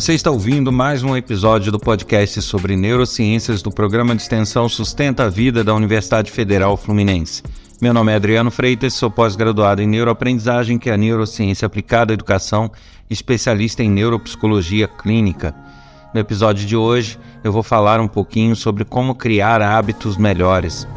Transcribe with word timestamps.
Você 0.00 0.14
está 0.14 0.30
ouvindo 0.30 0.72
mais 0.72 1.02
um 1.02 1.14
episódio 1.14 1.70
do 1.70 1.78
podcast 1.78 2.40
sobre 2.40 2.74
neurociências 2.74 3.60
do 3.60 3.70
programa 3.70 4.16
de 4.16 4.22
extensão 4.22 4.66
Sustenta 4.66 5.24
a 5.24 5.28
Vida 5.28 5.62
da 5.62 5.74
Universidade 5.74 6.30
Federal 6.30 6.74
Fluminense. 6.78 7.42
Meu 7.82 7.92
nome 7.92 8.10
é 8.10 8.14
Adriano 8.14 8.50
Freitas, 8.50 8.94
sou 8.94 9.10
pós-graduado 9.10 9.82
em 9.82 9.86
neuroaprendizagem, 9.86 10.78
que 10.78 10.88
é 10.88 10.94
a 10.94 10.96
neurociência 10.96 11.66
aplicada 11.66 12.14
à 12.14 12.14
educação, 12.14 12.72
especialista 13.10 13.82
em 13.82 13.90
neuropsicologia 13.90 14.88
clínica. 14.88 15.54
No 16.14 16.20
episódio 16.20 16.66
de 16.66 16.74
hoje, 16.74 17.18
eu 17.44 17.52
vou 17.52 17.62
falar 17.62 18.00
um 18.00 18.08
pouquinho 18.08 18.56
sobre 18.56 18.86
como 18.86 19.14
criar 19.14 19.60
hábitos 19.60 20.16
melhores. 20.16 20.88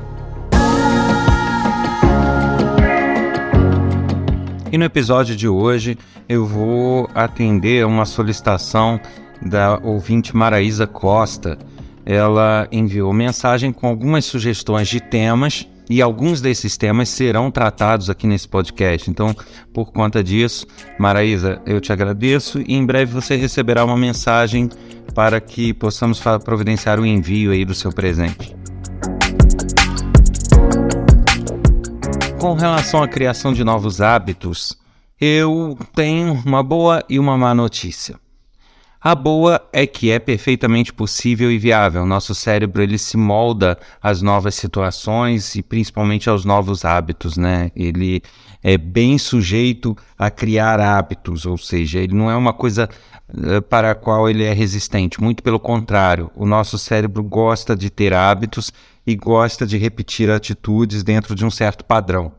E 4.73 4.77
no 4.77 4.85
episódio 4.85 5.35
de 5.35 5.47
hoje 5.47 5.95
eu 6.27 6.47
vou 6.47 7.07
atender 7.13 7.85
uma 7.85 8.07
solicitação 8.07 8.99
da 9.39 9.77
ouvinte 9.83 10.35
Maraísa 10.35 10.87
Costa. 10.87 11.59
Ela 12.03 12.67
enviou 12.71 13.13
mensagem 13.13 13.71
com 13.71 13.85
algumas 13.85 14.25
sugestões 14.25 14.87
de 14.87 14.99
temas 14.99 15.69
e 15.87 16.01
alguns 16.01 16.41
desses 16.41 16.75
temas 16.75 17.09
serão 17.09 17.51
tratados 17.51 18.09
aqui 18.09 18.25
nesse 18.25 18.47
podcast. 18.47 19.11
Então, 19.11 19.35
por 19.71 19.91
conta 19.91 20.23
disso, 20.23 20.65
Maraísa, 20.97 21.61
eu 21.67 21.79
te 21.79 21.93
agradeço 21.93 22.59
e 22.59 22.73
em 22.73 22.83
breve 22.83 23.13
você 23.13 23.35
receberá 23.35 23.85
uma 23.85 23.95
mensagem 23.95 24.71
para 25.13 25.39
que 25.39 25.71
possamos 25.71 26.19
providenciar 26.43 26.99
o 26.99 27.05
envio 27.05 27.51
aí 27.51 27.63
do 27.63 27.75
seu 27.75 27.91
presente. 27.91 28.62
Com 32.43 32.55
relação 32.55 33.01
à 33.01 33.07
criação 33.07 33.53
de 33.53 33.63
novos 33.63 34.01
hábitos, 34.01 34.77
eu 35.17 35.77
tenho 35.95 36.33
uma 36.45 36.61
boa 36.61 37.01
e 37.07 37.17
uma 37.17 37.37
má 37.37 37.55
notícia. 37.55 38.19
A 38.99 39.15
boa 39.15 39.65
é 39.71 39.87
que 39.87 40.11
é 40.11 40.19
perfeitamente 40.19 40.91
possível 40.91 41.49
e 41.49 41.57
viável. 41.57 42.05
Nosso 42.05 42.35
cérebro 42.35 42.83
ele 42.83 42.97
se 42.97 43.15
molda 43.15 43.79
às 44.01 44.21
novas 44.21 44.55
situações 44.55 45.55
e 45.55 45.63
principalmente 45.63 46.29
aos 46.29 46.43
novos 46.43 46.83
hábitos, 46.83 47.37
né? 47.37 47.71
Ele 47.73 48.21
é 48.61 48.77
bem 48.77 49.17
sujeito 49.17 49.95
a 50.19 50.29
criar 50.29 50.81
hábitos, 50.81 51.45
ou 51.45 51.57
seja, 51.57 51.99
ele 51.99 52.13
não 52.13 52.29
é 52.29 52.35
uma 52.35 52.51
coisa 52.51 52.89
eh, 53.41 53.61
para 53.61 53.91
a 53.91 53.95
qual 53.95 54.29
ele 54.29 54.43
é 54.43 54.51
resistente. 54.51 55.21
Muito 55.21 55.41
pelo 55.41 55.61
contrário, 55.61 56.29
o 56.35 56.45
nosso 56.45 56.77
cérebro 56.77 57.23
gosta 57.23 57.73
de 57.73 57.89
ter 57.89 58.13
hábitos 58.13 58.69
e 59.05 59.15
gosta 59.15 59.65
de 59.65 59.77
repetir 59.77 60.29
atitudes 60.29 61.03
dentro 61.03 61.35
de 61.35 61.45
um 61.45 61.51
certo 61.51 61.83
padrão. 61.83 62.31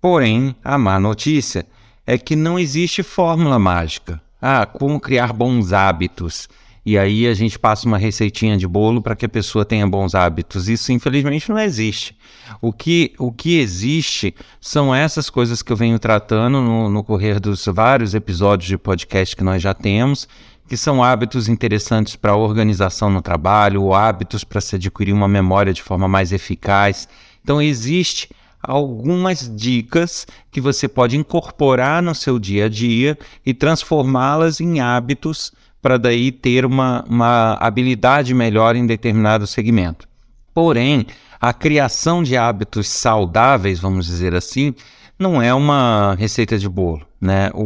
Porém, 0.00 0.54
a 0.62 0.78
má 0.78 0.98
notícia 0.98 1.66
é 2.06 2.16
que 2.16 2.36
não 2.36 2.58
existe 2.58 3.02
fórmula 3.02 3.58
mágica. 3.58 4.20
Ah, 4.40 4.64
como 4.64 5.00
criar 5.00 5.32
bons 5.32 5.72
hábitos? 5.72 6.48
E 6.86 6.96
aí 6.96 7.26
a 7.26 7.34
gente 7.34 7.58
passa 7.58 7.86
uma 7.86 7.98
receitinha 7.98 8.56
de 8.56 8.66
bolo 8.66 9.02
para 9.02 9.14
que 9.14 9.26
a 9.26 9.28
pessoa 9.28 9.64
tenha 9.64 9.86
bons 9.86 10.14
hábitos. 10.14 10.70
Isso, 10.70 10.90
infelizmente, 10.90 11.50
não 11.50 11.58
existe. 11.58 12.16
O 12.62 12.72
que, 12.72 13.12
o 13.18 13.30
que 13.30 13.58
existe 13.58 14.34
são 14.58 14.94
essas 14.94 15.28
coisas 15.28 15.60
que 15.60 15.70
eu 15.70 15.76
venho 15.76 15.98
tratando 15.98 16.62
no, 16.62 16.88
no 16.88 17.04
correr 17.04 17.40
dos 17.40 17.66
vários 17.66 18.14
episódios 18.14 18.68
de 18.68 18.78
podcast 18.78 19.36
que 19.36 19.44
nós 19.44 19.60
já 19.60 19.74
temos 19.74 20.26
que 20.68 20.76
são 20.76 21.02
hábitos 21.02 21.48
interessantes 21.48 22.14
para 22.14 22.32
a 22.32 22.36
organização 22.36 23.10
no 23.10 23.22
trabalho, 23.22 23.82
ou 23.82 23.94
hábitos 23.94 24.44
para 24.44 24.60
se 24.60 24.76
adquirir 24.76 25.12
uma 25.12 25.26
memória 25.26 25.72
de 25.72 25.82
forma 25.82 26.06
mais 26.06 26.30
eficaz. 26.30 27.08
Então, 27.42 27.60
existe 27.60 28.28
algumas 28.62 29.50
dicas 29.56 30.26
que 30.50 30.60
você 30.60 30.86
pode 30.86 31.16
incorporar 31.16 32.02
no 32.02 32.14
seu 32.14 32.38
dia 32.38 32.66
a 32.66 32.68
dia 32.68 33.18
e 33.46 33.54
transformá-las 33.54 34.60
em 34.60 34.80
hábitos 34.80 35.52
para 35.80 35.96
daí 35.96 36.30
ter 36.30 36.66
uma, 36.66 37.04
uma 37.08 37.54
habilidade 37.54 38.34
melhor 38.34 38.76
em 38.76 38.86
determinado 38.86 39.46
segmento. 39.46 40.06
Porém, 40.52 41.06
a 41.40 41.52
criação 41.52 42.22
de 42.22 42.36
hábitos 42.36 42.88
saudáveis, 42.88 43.78
vamos 43.78 44.06
dizer 44.06 44.34
assim, 44.34 44.74
não 45.18 45.42
é 45.42 45.52
uma 45.52 46.14
receita 46.18 46.56
de 46.56 46.68
bolo. 46.68 47.06
Né? 47.20 47.50
O, 47.52 47.62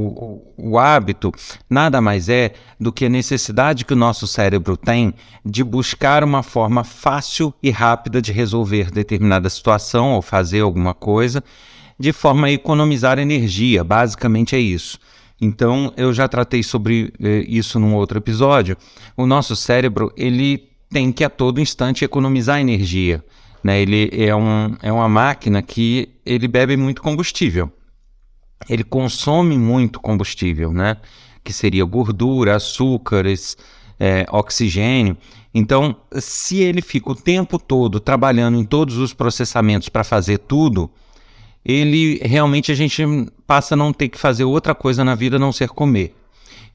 o, 0.57 0.71
o, 0.71 0.79
hábito 0.79 1.31
nada 1.69 2.01
mais 2.01 2.31
é 2.31 2.55
do 2.81 2.91
que 2.91 3.05
a 3.05 3.09
necessidade 3.11 3.85
que 3.85 3.93
o 3.93 3.97
nosso 3.97 4.27
cérebro 4.27 4.79
tem 4.79 5.13
de 5.45 5.63
buscar 5.63 6.25
uma 6.25 6.43
forma 6.43 6.83
fácil 6.83 7.53
e 7.63 7.71
rápida 7.71 8.23
de 8.23 8.33
resolver 8.33 8.91
determinada 8.91 9.51
situação 9.51 10.13
ou 10.13 10.23
fazer 10.23 10.61
alguma 10.61 10.95
coisa, 10.95 11.45
de 11.99 12.13
forma 12.13 12.47
a 12.47 12.53
economizar 12.53 13.19
energia. 13.19 13.85
Basicamente 13.85 14.57
é 14.57 14.59
isso. 14.59 14.99
Então, 15.39 15.93
eu 15.97 16.15
já 16.15 16.27
tratei 16.29 16.63
sobre 16.63 17.13
eh, 17.21 17.45
isso 17.47 17.79
num 17.79 17.95
outro 17.95 18.17
episódio. 18.17 18.77
O 19.17 19.27
nosso 19.27 19.55
cérebro 19.55 20.11
ele 20.17 20.71
tem 20.89 21.13
que 21.13 21.25
a 21.25 21.29
todo 21.29 21.61
instante 21.61 22.05
economizar 22.05 22.61
energia. 22.61 23.23
Né? 23.63 23.81
Ele 23.81 24.11
é, 24.13 24.35
um, 24.35 24.77
é 24.83 24.93
uma 24.93 25.09
máquina 25.09 25.63
que 25.63 26.09
ele 26.25 26.49
bebe 26.49 26.77
muito 26.77 27.03
combustível. 27.03 27.71
Ele 28.69 28.85
consome 28.85 29.57
muito 29.57 30.01
combustível, 30.01 30.73
né? 30.73 30.97
que 31.45 31.53
seria 31.53 31.85
gordura, 31.85 32.57
açúcares, 32.57 33.57
é, 33.99 34.27
oxigênio. 34.31 35.17
Então, 35.55 35.97
se 36.19 36.59
ele 36.59 36.81
fica 36.81 37.11
o 37.11 37.15
tempo 37.15 37.59
todo 37.59 38.01
trabalhando 38.01 38.59
em 38.59 38.65
todos 38.65 38.97
os 38.97 39.13
processamentos 39.13 39.89
para 39.89 40.05
fazer 40.05 40.39
tudo, 40.39 40.91
ele 41.65 42.21
realmente 42.23 42.73
a 42.73 42.75
gente 42.75 43.05
passa 43.47 43.75
a 43.75 43.77
não 43.77 43.93
ter 43.93 44.09
que 44.09 44.19
fazer 44.19 44.45
outra 44.45 44.75
coisa 44.75 45.05
na 45.05 45.15
vida 45.15 45.37
a 45.37 45.39
não 45.39 45.53
ser 45.53 45.69
comer. 45.69 46.15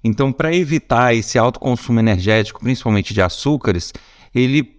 Então, 0.03 0.31
para 0.31 0.55
evitar 0.55 1.13
esse 1.15 1.37
alto 1.37 1.59
consumo 1.59 1.99
energético, 1.99 2.61
principalmente 2.61 3.13
de 3.13 3.21
açúcares, 3.21 3.93
ele 4.33 4.76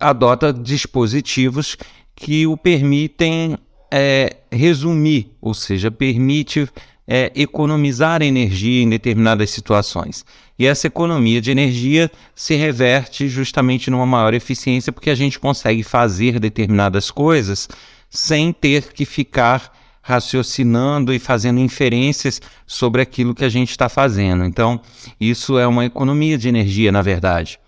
adota 0.00 0.52
dispositivos 0.52 1.76
que 2.14 2.46
o 2.46 2.56
permitem 2.56 3.56
é, 3.90 4.36
resumir, 4.50 5.30
ou 5.40 5.54
seja, 5.54 5.90
permite 5.90 6.68
é, 7.06 7.32
economizar 7.34 8.20
energia 8.20 8.82
em 8.82 8.88
determinadas 8.88 9.50
situações. 9.50 10.24
E 10.58 10.66
essa 10.66 10.86
economia 10.86 11.40
de 11.40 11.50
energia 11.50 12.10
se 12.34 12.54
reverte 12.54 13.28
justamente 13.28 13.90
numa 13.90 14.04
maior 14.04 14.34
eficiência, 14.34 14.92
porque 14.92 15.08
a 15.08 15.14
gente 15.14 15.38
consegue 15.38 15.82
fazer 15.82 16.38
determinadas 16.38 17.10
coisas 17.10 17.68
sem 18.10 18.52
ter 18.52 18.92
que 18.92 19.04
ficar 19.04 19.72
raciocinando 20.02 21.12
e 21.12 21.18
fazendo 21.18 21.60
inferências 21.60 22.40
sobre 22.66 23.02
aquilo 23.02 23.34
que 23.34 23.44
a 23.44 23.48
gente 23.48 23.70
está 23.70 23.88
fazendo. 23.88 24.44
Então, 24.44 24.80
isso 25.20 25.58
é 25.58 25.66
uma 25.66 25.84
economia 25.84 26.36
de 26.36 26.48
energia, 26.48 26.90
na 26.90 27.02
verdade. 27.02 27.60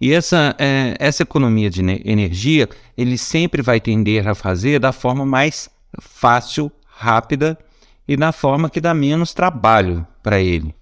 E 0.00 0.12
essa, 0.12 0.54
é, 0.58 0.96
essa 0.98 1.22
economia 1.22 1.70
de 1.70 1.80
energia, 2.04 2.68
ele 2.96 3.16
sempre 3.16 3.62
vai 3.62 3.80
tender 3.80 4.26
a 4.26 4.34
fazer 4.34 4.78
da 4.78 4.92
forma 4.92 5.24
mais 5.24 5.68
fácil, 6.00 6.70
rápida 6.86 7.58
e 8.06 8.16
da 8.16 8.32
forma 8.32 8.68
que 8.68 8.80
dá 8.80 8.92
menos 8.92 9.32
trabalho 9.32 10.06
para 10.22 10.40
ele. 10.40 10.74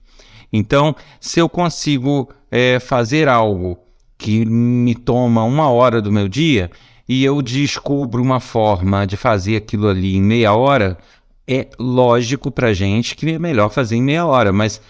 Então, 0.53 0.95
se 1.21 1.41
eu 1.41 1.49
consigo 1.49 2.29
é, 2.51 2.79
fazer 2.79 3.29
algo 3.29 3.79
que 4.19 4.45
me 4.45 4.95
toma 4.95 5.43
uma 5.45 5.69
hora 5.71 6.01
do 6.01 6.13
meu 6.13 6.29
dia 6.29 6.71
e 7.09 7.25
eu 7.25 7.41
descubro 7.43 8.23
uma 8.23 8.41
forma 8.41 9.07
de 9.07 9.17
fazer 9.17 9.57
aquilo 9.57 9.89
ali 9.89 10.17
em 10.17 10.23
meia 10.23 10.55
hora, 10.55 10.99
é 11.47 11.69
lógico 11.79 12.51
para 12.51 12.73
gente 12.73 13.17
que 13.17 13.31
é 13.31 13.39
melhor 13.39 13.71
fazer 13.71 13.97
em 13.97 14.03
meia 14.03 14.25
hora, 14.25 14.53
mas 14.53 14.81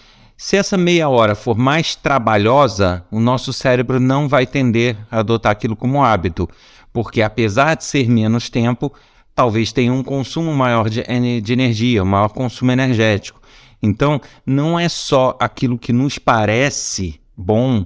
se 0.43 0.57
essa 0.57 0.75
meia 0.75 1.07
hora 1.07 1.35
for 1.35 1.57
mais 1.57 1.95
trabalhosa, 1.95 3.05
o 3.09 3.17
nosso 3.17 3.53
cérebro 3.53 3.97
não 3.97 4.27
vai 4.27 4.45
tender 4.45 4.97
a 5.09 5.19
adotar 5.19 5.53
aquilo 5.53 5.73
como 5.73 6.03
hábito, 6.03 6.49
porque 6.91 7.21
apesar 7.21 7.75
de 7.75 7.85
ser 7.85 8.09
menos 8.09 8.49
tempo, 8.49 8.93
talvez 9.33 9.71
tenha 9.71 9.93
um 9.93 10.03
consumo 10.03 10.53
maior 10.53 10.89
de, 10.89 11.01
de 11.39 11.53
energia, 11.53 12.03
um 12.03 12.07
maior 12.07 12.27
consumo 12.27 12.73
energético. 12.73 13.41
Então, 13.81 14.19
não 14.45 14.77
é 14.77 14.89
só 14.89 15.37
aquilo 15.39 15.79
que 15.79 15.93
nos 15.93 16.19
parece 16.19 17.21
bom, 17.37 17.85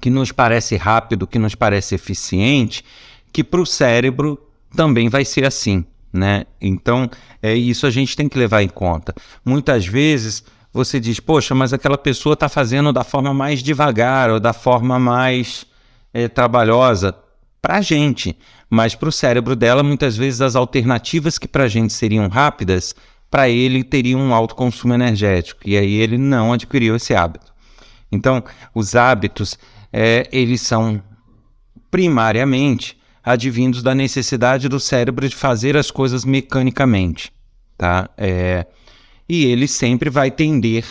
que 0.00 0.08
nos 0.08 0.32
parece 0.32 0.78
rápido, 0.78 1.26
que 1.26 1.38
nos 1.38 1.54
parece 1.54 1.94
eficiente, 1.94 2.82
que 3.30 3.44
para 3.44 3.60
o 3.60 3.66
cérebro 3.66 4.40
também 4.74 5.10
vai 5.10 5.26
ser 5.26 5.44
assim, 5.44 5.84
né? 6.10 6.46
Então, 6.58 7.10
é 7.42 7.54
isso 7.54 7.86
a 7.86 7.90
gente 7.90 8.16
tem 8.16 8.30
que 8.30 8.38
levar 8.38 8.62
em 8.62 8.68
conta. 8.68 9.14
Muitas 9.44 9.86
vezes 9.86 10.42
você 10.72 11.00
diz, 11.00 11.18
poxa, 11.18 11.54
mas 11.54 11.72
aquela 11.72 11.98
pessoa 11.98 12.34
está 12.34 12.48
fazendo 12.48 12.92
da 12.92 13.02
forma 13.02 13.34
mais 13.34 13.62
devagar 13.62 14.30
ou 14.30 14.38
da 14.38 14.52
forma 14.52 14.98
mais 14.98 15.66
é, 16.14 16.28
trabalhosa 16.28 17.14
para 17.60 17.76
a 17.76 17.80
gente, 17.80 18.36
mas 18.68 18.94
para 18.94 19.08
o 19.08 19.12
cérebro 19.12 19.54
dela, 19.54 19.82
muitas 19.82 20.16
vezes 20.16 20.40
as 20.40 20.56
alternativas 20.56 21.38
que 21.38 21.48
para 21.48 21.64
a 21.64 21.68
gente 21.68 21.92
seriam 21.92 22.28
rápidas, 22.28 22.94
para 23.30 23.48
ele 23.48 23.84
teriam 23.84 24.20
um 24.20 24.34
alto 24.34 24.54
consumo 24.54 24.94
energético 24.94 25.60
e 25.64 25.76
aí 25.76 25.94
ele 25.94 26.16
não 26.16 26.52
adquiriu 26.52 26.96
esse 26.96 27.14
hábito. 27.14 27.52
Então, 28.10 28.42
os 28.74 28.96
hábitos, 28.96 29.58
é, 29.92 30.28
eles 30.32 30.62
são 30.62 31.02
primariamente 31.90 32.98
advindos 33.22 33.82
da 33.82 33.94
necessidade 33.94 34.68
do 34.68 34.80
cérebro 34.80 35.28
de 35.28 35.36
fazer 35.36 35.76
as 35.76 35.90
coisas 35.90 36.24
mecanicamente, 36.24 37.32
tá? 37.76 38.08
É, 38.16 38.66
e 39.30 39.44
ele 39.44 39.68
sempre 39.68 40.10
vai 40.10 40.28
tender 40.28 40.84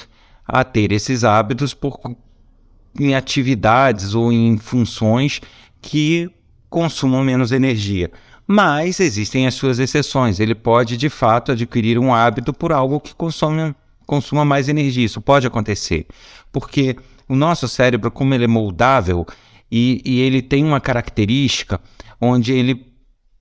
a 0.48 0.64
ter 0.64 0.94
esses 0.94 1.26
hábitos 1.26 1.74
por, 1.74 2.00
em 2.98 3.14
atividades 3.14 4.16
ou 4.16 4.32
em 4.32 4.58
funções 4.58 5.42
que 5.82 6.32
consumam 6.70 7.22
menos 7.22 7.52
energia. 7.52 8.10
Mas 8.48 9.02
existem 9.02 9.46
as 9.46 9.56
suas 9.56 9.78
exceções. 9.78 10.40
Ele 10.40 10.56
pode, 10.56 10.96
de 10.96 11.10
fato, 11.10 11.52
adquirir 11.52 12.00
um 12.00 12.14
hábito 12.14 12.54
por 12.54 12.72
algo 12.72 13.02
que 13.02 13.14
consome, 13.14 13.76
consuma 14.06 14.46
mais 14.46 14.70
energia. 14.70 15.06
Isso 15.06 15.20
pode 15.20 15.46
acontecer. 15.46 16.08
Porque 16.50 16.96
o 17.28 17.36
nosso 17.36 17.68
cérebro, 17.68 18.10
como 18.10 18.34
ele 18.34 18.46
é 18.46 18.48
moldável 18.48 19.28
e, 19.70 20.02
e 20.06 20.22
ele 20.22 20.42
tem 20.42 20.64
uma 20.64 20.80
característica 20.80 21.82
onde 22.22 22.54
ele 22.54 22.88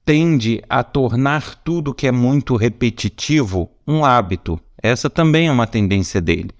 tende 0.04 0.60
a 0.68 0.82
tornar 0.82 1.54
tudo 1.62 1.94
que 1.94 2.08
é 2.08 2.12
muito 2.12 2.56
repetitivo 2.56 3.70
um 3.86 4.04
hábito. 4.04 4.60
Essa 4.82 5.10
também 5.10 5.48
é 5.48 5.52
uma 5.52 5.66
tendência 5.66 6.20
dele. 6.20 6.50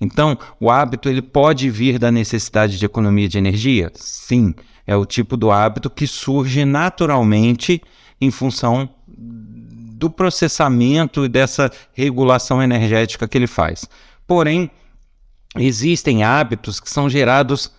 Então, 0.00 0.38
o 0.60 0.70
hábito 0.70 1.08
ele 1.08 1.22
pode 1.22 1.68
vir 1.70 1.98
da 1.98 2.10
necessidade 2.10 2.78
de 2.78 2.84
economia 2.84 3.28
de 3.28 3.38
energia? 3.38 3.90
Sim, 3.94 4.54
é 4.86 4.96
o 4.96 5.04
tipo 5.04 5.36
do 5.36 5.50
hábito 5.50 5.90
que 5.90 6.06
surge 6.06 6.64
naturalmente 6.64 7.82
em 8.20 8.30
função 8.30 8.88
do 9.06 10.08
processamento 10.08 11.24
e 11.24 11.28
dessa 11.28 11.70
regulação 11.92 12.62
energética 12.62 13.26
que 13.26 13.36
ele 13.36 13.48
faz. 13.48 13.88
Porém, 14.26 14.70
existem 15.56 16.22
hábitos 16.22 16.78
que 16.78 16.88
são 16.88 17.10
gerados 17.10 17.72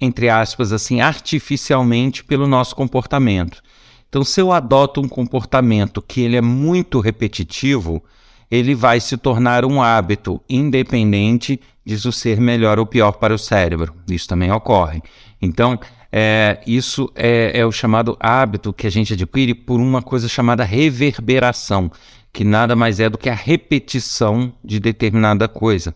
entre 0.00 0.28
aspas 0.28 0.72
assim 0.72 1.00
artificialmente 1.00 2.22
pelo 2.22 2.46
nosso 2.46 2.74
comportamento. 2.76 3.62
Então, 4.08 4.22
se 4.24 4.40
eu 4.40 4.52
adoto 4.52 5.00
um 5.00 5.08
comportamento 5.08 6.00
que 6.00 6.20
ele 6.20 6.36
é 6.36 6.40
muito 6.40 7.00
repetitivo, 7.00 8.02
ele 8.50 8.74
vai 8.74 9.00
se 9.00 9.16
tornar 9.16 9.64
um 9.64 9.82
hábito, 9.82 10.40
independente 10.48 11.60
disso 11.84 12.12
ser 12.12 12.40
melhor 12.40 12.78
ou 12.78 12.86
pior 12.86 13.12
para 13.12 13.34
o 13.34 13.38
cérebro. 13.38 13.94
Isso 14.08 14.28
também 14.28 14.50
ocorre. 14.50 15.02
Então, 15.40 15.78
é, 16.10 16.60
isso 16.66 17.10
é, 17.14 17.58
é 17.58 17.66
o 17.66 17.72
chamado 17.72 18.16
hábito 18.18 18.72
que 18.72 18.86
a 18.86 18.90
gente 18.90 19.14
adquire 19.14 19.54
por 19.54 19.80
uma 19.80 20.02
coisa 20.02 20.28
chamada 20.28 20.64
reverberação, 20.64 21.90
que 22.32 22.44
nada 22.44 22.76
mais 22.76 23.00
é 23.00 23.08
do 23.08 23.18
que 23.18 23.28
a 23.28 23.34
repetição 23.34 24.52
de 24.64 24.78
determinada 24.80 25.48
coisa. 25.48 25.94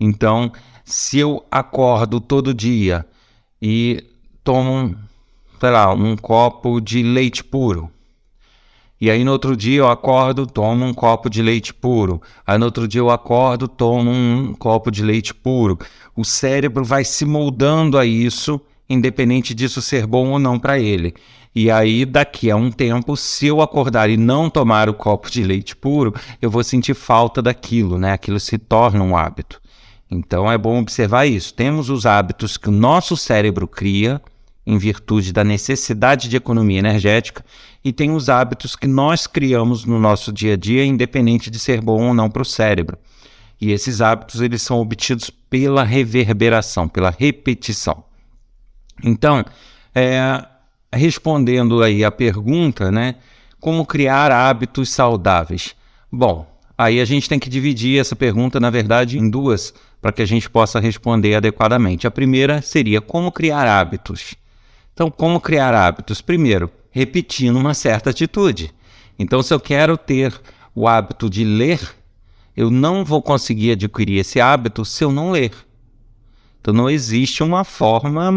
Então, 0.00 0.52
se 0.84 1.18
eu 1.18 1.44
acordo 1.50 2.20
todo 2.20 2.54
dia 2.54 3.04
e 3.60 4.04
tomo, 4.42 4.96
sei 5.60 5.70
lá, 5.70 5.92
um 5.92 6.16
copo 6.16 6.80
de 6.80 7.02
leite 7.02 7.44
puro, 7.44 7.90
e 9.00 9.10
aí 9.10 9.22
no 9.24 9.30
outro 9.32 9.56
dia 9.56 9.78
eu 9.78 9.88
acordo, 9.88 10.46
tomo 10.46 10.84
um 10.84 10.92
copo 10.92 11.30
de 11.30 11.40
leite 11.40 11.72
puro. 11.72 12.20
Aí 12.46 12.58
no 12.58 12.64
outro 12.64 12.88
dia 12.88 13.00
eu 13.00 13.10
acordo, 13.10 13.68
tomo 13.68 14.10
um 14.10 14.54
copo 14.54 14.90
de 14.90 15.02
leite 15.04 15.32
puro. 15.32 15.78
O 16.16 16.24
cérebro 16.24 16.84
vai 16.84 17.04
se 17.04 17.24
moldando 17.24 17.96
a 17.96 18.04
isso, 18.04 18.60
independente 18.88 19.54
disso 19.54 19.80
ser 19.80 20.06
bom 20.06 20.30
ou 20.30 20.38
não 20.38 20.58
para 20.58 20.78
ele. 20.78 21.14
E 21.54 21.70
aí, 21.70 22.04
daqui 22.04 22.50
a 22.50 22.56
um 22.56 22.70
tempo, 22.70 23.16
se 23.16 23.46
eu 23.46 23.60
acordar 23.60 24.10
e 24.10 24.16
não 24.16 24.50
tomar 24.50 24.88
o 24.88 24.94
copo 24.94 25.30
de 25.30 25.42
leite 25.42 25.74
puro, 25.74 26.14
eu 26.40 26.50
vou 26.50 26.62
sentir 26.62 26.94
falta 26.94 27.40
daquilo, 27.40 27.98
né? 27.98 28.12
Aquilo 28.12 28.38
se 28.38 28.58
torna 28.58 29.02
um 29.02 29.16
hábito. 29.16 29.60
Então 30.10 30.50
é 30.50 30.56
bom 30.56 30.80
observar 30.80 31.26
isso. 31.26 31.52
Temos 31.54 31.90
os 31.90 32.06
hábitos 32.06 32.56
que 32.56 32.68
o 32.68 32.72
nosso 32.72 33.16
cérebro 33.16 33.66
cria 33.66 34.20
em 34.68 34.76
virtude 34.76 35.32
da 35.32 35.42
necessidade 35.42 36.28
de 36.28 36.36
economia 36.36 36.78
energética 36.78 37.42
e 37.82 37.90
tem 37.90 38.10
os 38.10 38.28
hábitos 38.28 38.76
que 38.76 38.86
nós 38.86 39.26
criamos 39.26 39.86
no 39.86 39.98
nosso 39.98 40.30
dia 40.30 40.52
a 40.52 40.56
dia, 40.58 40.84
independente 40.84 41.50
de 41.50 41.58
ser 41.58 41.80
bom 41.80 42.08
ou 42.08 42.12
não 42.12 42.28
para 42.28 42.42
o 42.42 42.44
cérebro. 42.44 42.98
E 43.58 43.72
esses 43.72 44.02
hábitos 44.02 44.42
eles 44.42 44.60
são 44.60 44.78
obtidos 44.78 45.30
pela 45.30 45.82
reverberação, 45.82 46.86
pela 46.86 47.08
repetição. 47.08 48.04
Então, 49.02 49.42
é, 49.94 50.44
respondendo 50.92 51.82
aí 51.82 52.04
a 52.04 52.10
pergunta, 52.10 52.92
né, 52.92 53.14
como 53.58 53.86
criar 53.86 54.30
hábitos 54.30 54.90
saudáveis? 54.90 55.74
Bom, 56.12 56.46
aí 56.76 57.00
a 57.00 57.06
gente 57.06 57.26
tem 57.26 57.38
que 57.38 57.48
dividir 57.48 57.98
essa 57.98 58.14
pergunta, 58.14 58.60
na 58.60 58.68
verdade, 58.68 59.18
em 59.18 59.30
duas, 59.30 59.72
para 60.02 60.12
que 60.12 60.20
a 60.20 60.26
gente 60.26 60.50
possa 60.50 60.78
responder 60.78 61.36
adequadamente. 61.36 62.06
A 62.06 62.10
primeira 62.10 62.60
seria 62.60 63.00
como 63.00 63.32
criar 63.32 63.66
hábitos. 63.66 64.36
Então, 64.98 65.12
como 65.12 65.40
criar 65.40 65.76
hábitos? 65.76 66.20
Primeiro, 66.20 66.68
repetindo 66.90 67.54
uma 67.54 67.72
certa 67.72 68.10
atitude. 68.10 68.74
Então, 69.16 69.44
se 69.44 69.54
eu 69.54 69.60
quero 69.60 69.96
ter 69.96 70.34
o 70.74 70.88
hábito 70.88 71.30
de 71.30 71.44
ler, 71.44 71.80
eu 72.56 72.68
não 72.68 73.04
vou 73.04 73.22
conseguir 73.22 73.70
adquirir 73.70 74.18
esse 74.18 74.40
hábito 74.40 74.84
se 74.84 75.04
eu 75.04 75.12
não 75.12 75.30
ler. 75.30 75.52
Então 76.60 76.74
não 76.74 76.90
existe 76.90 77.44
uma 77.44 77.62
forma, 77.62 78.28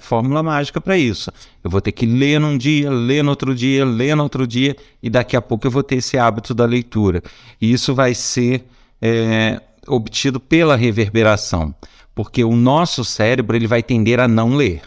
fórmula 0.00 0.42
mágica 0.42 0.80
para 0.80 0.98
isso. 0.98 1.30
Eu 1.62 1.70
vou 1.70 1.80
ter 1.80 1.92
que 1.92 2.04
ler 2.04 2.40
num 2.40 2.58
dia, 2.58 2.90
ler 2.90 3.22
no 3.22 3.30
outro 3.30 3.54
dia, 3.54 3.84
ler 3.84 4.16
no 4.16 4.24
outro 4.24 4.44
dia, 4.44 4.76
e 5.00 5.08
daqui 5.08 5.36
a 5.36 5.40
pouco 5.40 5.68
eu 5.68 5.70
vou 5.70 5.84
ter 5.84 5.98
esse 5.98 6.18
hábito 6.18 6.52
da 6.52 6.64
leitura. 6.64 7.22
E 7.60 7.72
isso 7.72 7.94
vai 7.94 8.12
ser 8.12 8.64
é, 9.00 9.62
obtido 9.86 10.40
pela 10.40 10.74
reverberação, 10.74 11.72
porque 12.12 12.42
o 12.42 12.56
nosso 12.56 13.04
cérebro 13.04 13.56
ele 13.56 13.68
vai 13.68 13.84
tender 13.84 14.18
a 14.18 14.26
não 14.26 14.56
ler 14.56 14.82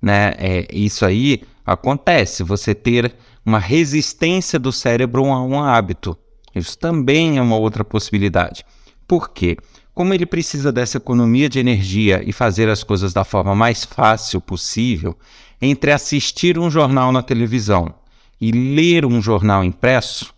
né? 0.00 0.32
É, 0.38 0.66
isso 0.72 1.04
aí 1.04 1.42
acontece, 1.64 2.42
você 2.42 2.74
ter 2.74 3.14
uma 3.44 3.58
resistência 3.58 4.58
do 4.58 4.72
cérebro 4.72 5.26
a 5.26 5.42
um 5.42 5.62
hábito. 5.62 6.16
Isso 6.54 6.76
também 6.78 7.38
é 7.38 7.42
uma 7.42 7.56
outra 7.56 7.84
possibilidade. 7.84 8.64
Por 9.06 9.30
quê? 9.30 9.56
Como 9.94 10.14
ele 10.14 10.26
precisa 10.26 10.72
dessa 10.72 10.96
economia 10.96 11.48
de 11.48 11.58
energia 11.58 12.22
e 12.24 12.32
fazer 12.32 12.68
as 12.68 12.82
coisas 12.82 13.12
da 13.12 13.24
forma 13.24 13.54
mais 13.54 13.84
fácil 13.84 14.40
possível, 14.40 15.16
entre 15.60 15.92
assistir 15.92 16.58
um 16.58 16.70
jornal 16.70 17.12
na 17.12 17.22
televisão 17.22 17.94
e 18.40 18.50
ler 18.50 19.04
um 19.04 19.20
jornal 19.20 19.62
impresso, 19.62 20.32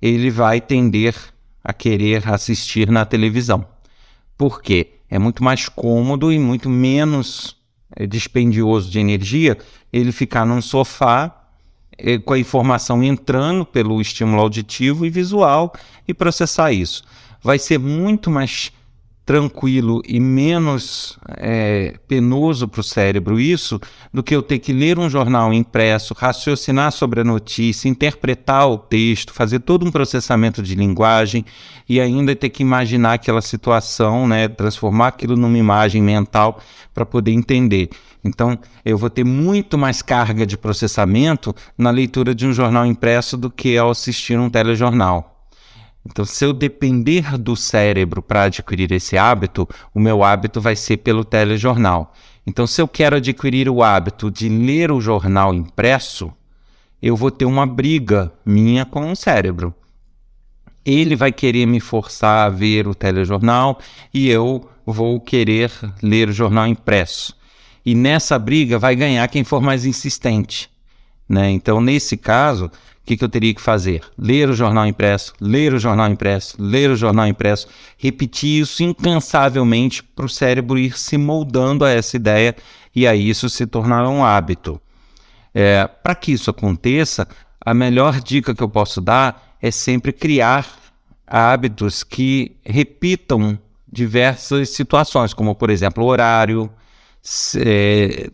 ele 0.00 0.30
vai 0.30 0.60
tender 0.60 1.14
a 1.64 1.72
querer 1.72 2.28
assistir 2.28 2.88
na 2.90 3.04
televisão. 3.04 3.66
Por 4.36 4.62
quê? 4.62 5.00
É 5.10 5.18
muito 5.18 5.42
mais 5.42 5.68
cômodo 5.68 6.32
e 6.32 6.38
muito 6.38 6.68
menos 6.68 7.56
dispendioso 8.06 8.90
de 8.90 8.98
energia, 8.98 9.56
ele 9.92 10.12
ficar 10.12 10.46
num 10.46 10.62
sofá 10.62 11.34
é, 11.96 12.18
com 12.18 12.32
a 12.32 12.38
informação 12.38 13.02
entrando 13.02 13.64
pelo 13.64 14.00
estímulo 14.00 14.40
auditivo 14.40 15.04
e 15.04 15.10
visual 15.10 15.72
e 16.06 16.14
processar 16.14 16.72
isso. 16.72 17.02
Vai 17.42 17.58
ser 17.58 17.78
muito 17.78 18.30
mais 18.30 18.72
tranquilo 19.28 20.00
e 20.08 20.18
menos 20.18 21.18
é, 21.36 21.96
penoso 22.08 22.66
para 22.66 22.80
o 22.80 22.82
cérebro 22.82 23.38
isso 23.38 23.78
do 24.10 24.22
que 24.22 24.34
eu 24.34 24.40
ter 24.40 24.58
que 24.58 24.72
ler 24.72 24.98
um 24.98 25.10
jornal 25.10 25.52
impresso, 25.52 26.14
raciocinar 26.14 26.90
sobre 26.92 27.20
a 27.20 27.24
notícia, 27.24 27.90
interpretar 27.90 28.66
o 28.66 28.78
texto, 28.78 29.34
fazer 29.34 29.58
todo 29.58 29.84
um 29.84 29.90
processamento 29.90 30.62
de 30.62 30.74
linguagem 30.74 31.44
e 31.86 32.00
ainda 32.00 32.34
ter 32.34 32.48
que 32.48 32.62
imaginar 32.62 33.12
aquela 33.12 33.42
situação, 33.42 34.26
né, 34.26 34.48
transformar 34.48 35.08
aquilo 35.08 35.36
numa 35.36 35.58
imagem 35.58 36.00
mental 36.00 36.58
para 36.94 37.04
poder 37.04 37.32
entender. 37.32 37.90
Então, 38.24 38.58
eu 38.82 38.96
vou 38.96 39.10
ter 39.10 39.24
muito 39.24 39.76
mais 39.76 40.00
carga 40.00 40.46
de 40.46 40.56
processamento 40.56 41.54
na 41.76 41.90
leitura 41.90 42.34
de 42.34 42.46
um 42.46 42.52
jornal 42.54 42.86
impresso 42.86 43.36
do 43.36 43.50
que 43.50 43.76
ao 43.76 43.90
assistir 43.90 44.38
um 44.38 44.48
telejornal. 44.48 45.37
Então, 46.04 46.24
se 46.24 46.44
eu 46.44 46.52
depender 46.52 47.36
do 47.36 47.54
cérebro 47.54 48.22
para 48.22 48.44
adquirir 48.44 48.90
esse 48.92 49.18
hábito, 49.18 49.68
o 49.94 50.00
meu 50.00 50.24
hábito 50.24 50.60
vai 50.60 50.74
ser 50.74 50.98
pelo 50.98 51.24
telejornal. 51.24 52.14
Então, 52.46 52.66
se 52.66 52.80
eu 52.80 52.88
quero 52.88 53.16
adquirir 53.16 53.68
o 53.68 53.82
hábito 53.82 54.30
de 54.30 54.48
ler 54.48 54.90
o 54.90 55.00
jornal 55.00 55.52
impresso, 55.52 56.32
eu 57.02 57.14
vou 57.14 57.30
ter 57.30 57.44
uma 57.44 57.66
briga 57.66 58.32
minha 58.44 58.84
com 58.84 59.12
o 59.12 59.16
cérebro. 59.16 59.74
Ele 60.84 61.14
vai 61.14 61.30
querer 61.30 61.66
me 61.66 61.80
forçar 61.80 62.46
a 62.46 62.48
ver 62.48 62.88
o 62.88 62.94
telejornal 62.94 63.78
e 64.12 64.30
eu 64.30 64.68
vou 64.86 65.20
querer 65.20 65.70
ler 66.02 66.30
o 66.30 66.32
jornal 66.32 66.66
impresso. 66.66 67.36
E 67.84 67.94
nessa 67.94 68.38
briga 68.38 68.78
vai 68.78 68.96
ganhar 68.96 69.28
quem 69.28 69.44
for 69.44 69.60
mais 69.60 69.84
insistente. 69.84 70.70
Né? 71.28 71.50
Então, 71.50 71.80
nesse 71.80 72.16
caso, 72.16 72.70
que, 73.08 73.16
que 73.16 73.24
eu 73.24 73.28
teria 73.28 73.54
que 73.54 73.60
fazer? 73.60 74.02
Ler 74.18 74.50
o 74.50 74.52
jornal 74.52 74.86
impresso, 74.86 75.32
ler 75.40 75.72
o 75.72 75.78
jornal 75.78 76.10
impresso, 76.10 76.56
ler 76.60 76.90
o 76.90 76.96
jornal 76.96 77.26
impresso, 77.26 77.66
repetir 77.96 78.60
isso 78.60 78.82
incansavelmente 78.82 80.02
para 80.02 80.26
o 80.26 80.28
cérebro 80.28 80.78
ir 80.78 80.98
se 80.98 81.16
moldando 81.16 81.86
a 81.86 81.90
essa 81.90 82.16
ideia 82.16 82.54
e 82.94 83.06
aí 83.06 83.30
isso 83.30 83.48
se 83.48 83.66
tornar 83.66 84.06
um 84.06 84.22
hábito. 84.22 84.78
É, 85.54 85.86
para 85.86 86.14
que 86.14 86.32
isso 86.32 86.50
aconteça, 86.50 87.26
a 87.64 87.72
melhor 87.72 88.20
dica 88.20 88.54
que 88.54 88.62
eu 88.62 88.68
posso 88.68 89.00
dar 89.00 89.56
é 89.62 89.70
sempre 89.70 90.12
criar 90.12 90.68
hábitos 91.26 92.04
que 92.04 92.56
repitam 92.62 93.58
diversas 93.90 94.68
situações, 94.68 95.32
como 95.32 95.54
por 95.54 95.70
exemplo 95.70 96.04
horário, 96.04 96.70
é, 97.56 98.30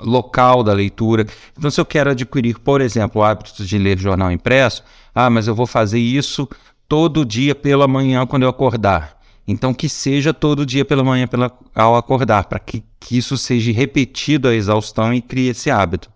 local 0.00 0.62
da 0.62 0.72
leitura. 0.72 1.26
Então, 1.56 1.70
se 1.70 1.80
eu 1.80 1.84
quero 1.84 2.10
adquirir, 2.10 2.58
por 2.58 2.80
exemplo, 2.80 3.20
o 3.20 3.24
hábito 3.24 3.64
de 3.64 3.78
ler 3.78 3.98
jornal 3.98 4.30
impresso, 4.30 4.82
ah, 5.14 5.30
mas 5.30 5.46
eu 5.46 5.54
vou 5.54 5.66
fazer 5.66 5.98
isso 5.98 6.48
todo 6.88 7.24
dia 7.24 7.54
pela 7.54 7.86
manhã 7.88 8.26
quando 8.26 8.42
eu 8.42 8.48
acordar. 8.48 9.20
Então, 9.46 9.74
que 9.74 9.88
seja 9.88 10.32
todo 10.32 10.64
dia 10.64 10.84
pela 10.84 11.04
manhã 11.04 11.26
pela, 11.26 11.52
ao 11.74 11.96
acordar, 11.96 12.44
para 12.44 12.58
que, 12.58 12.82
que 12.98 13.16
isso 13.16 13.36
seja 13.36 13.72
repetido 13.72 14.48
a 14.48 14.54
exaustão 14.54 15.12
e 15.12 15.20
crie 15.20 15.48
esse 15.48 15.70
hábito. 15.70 16.10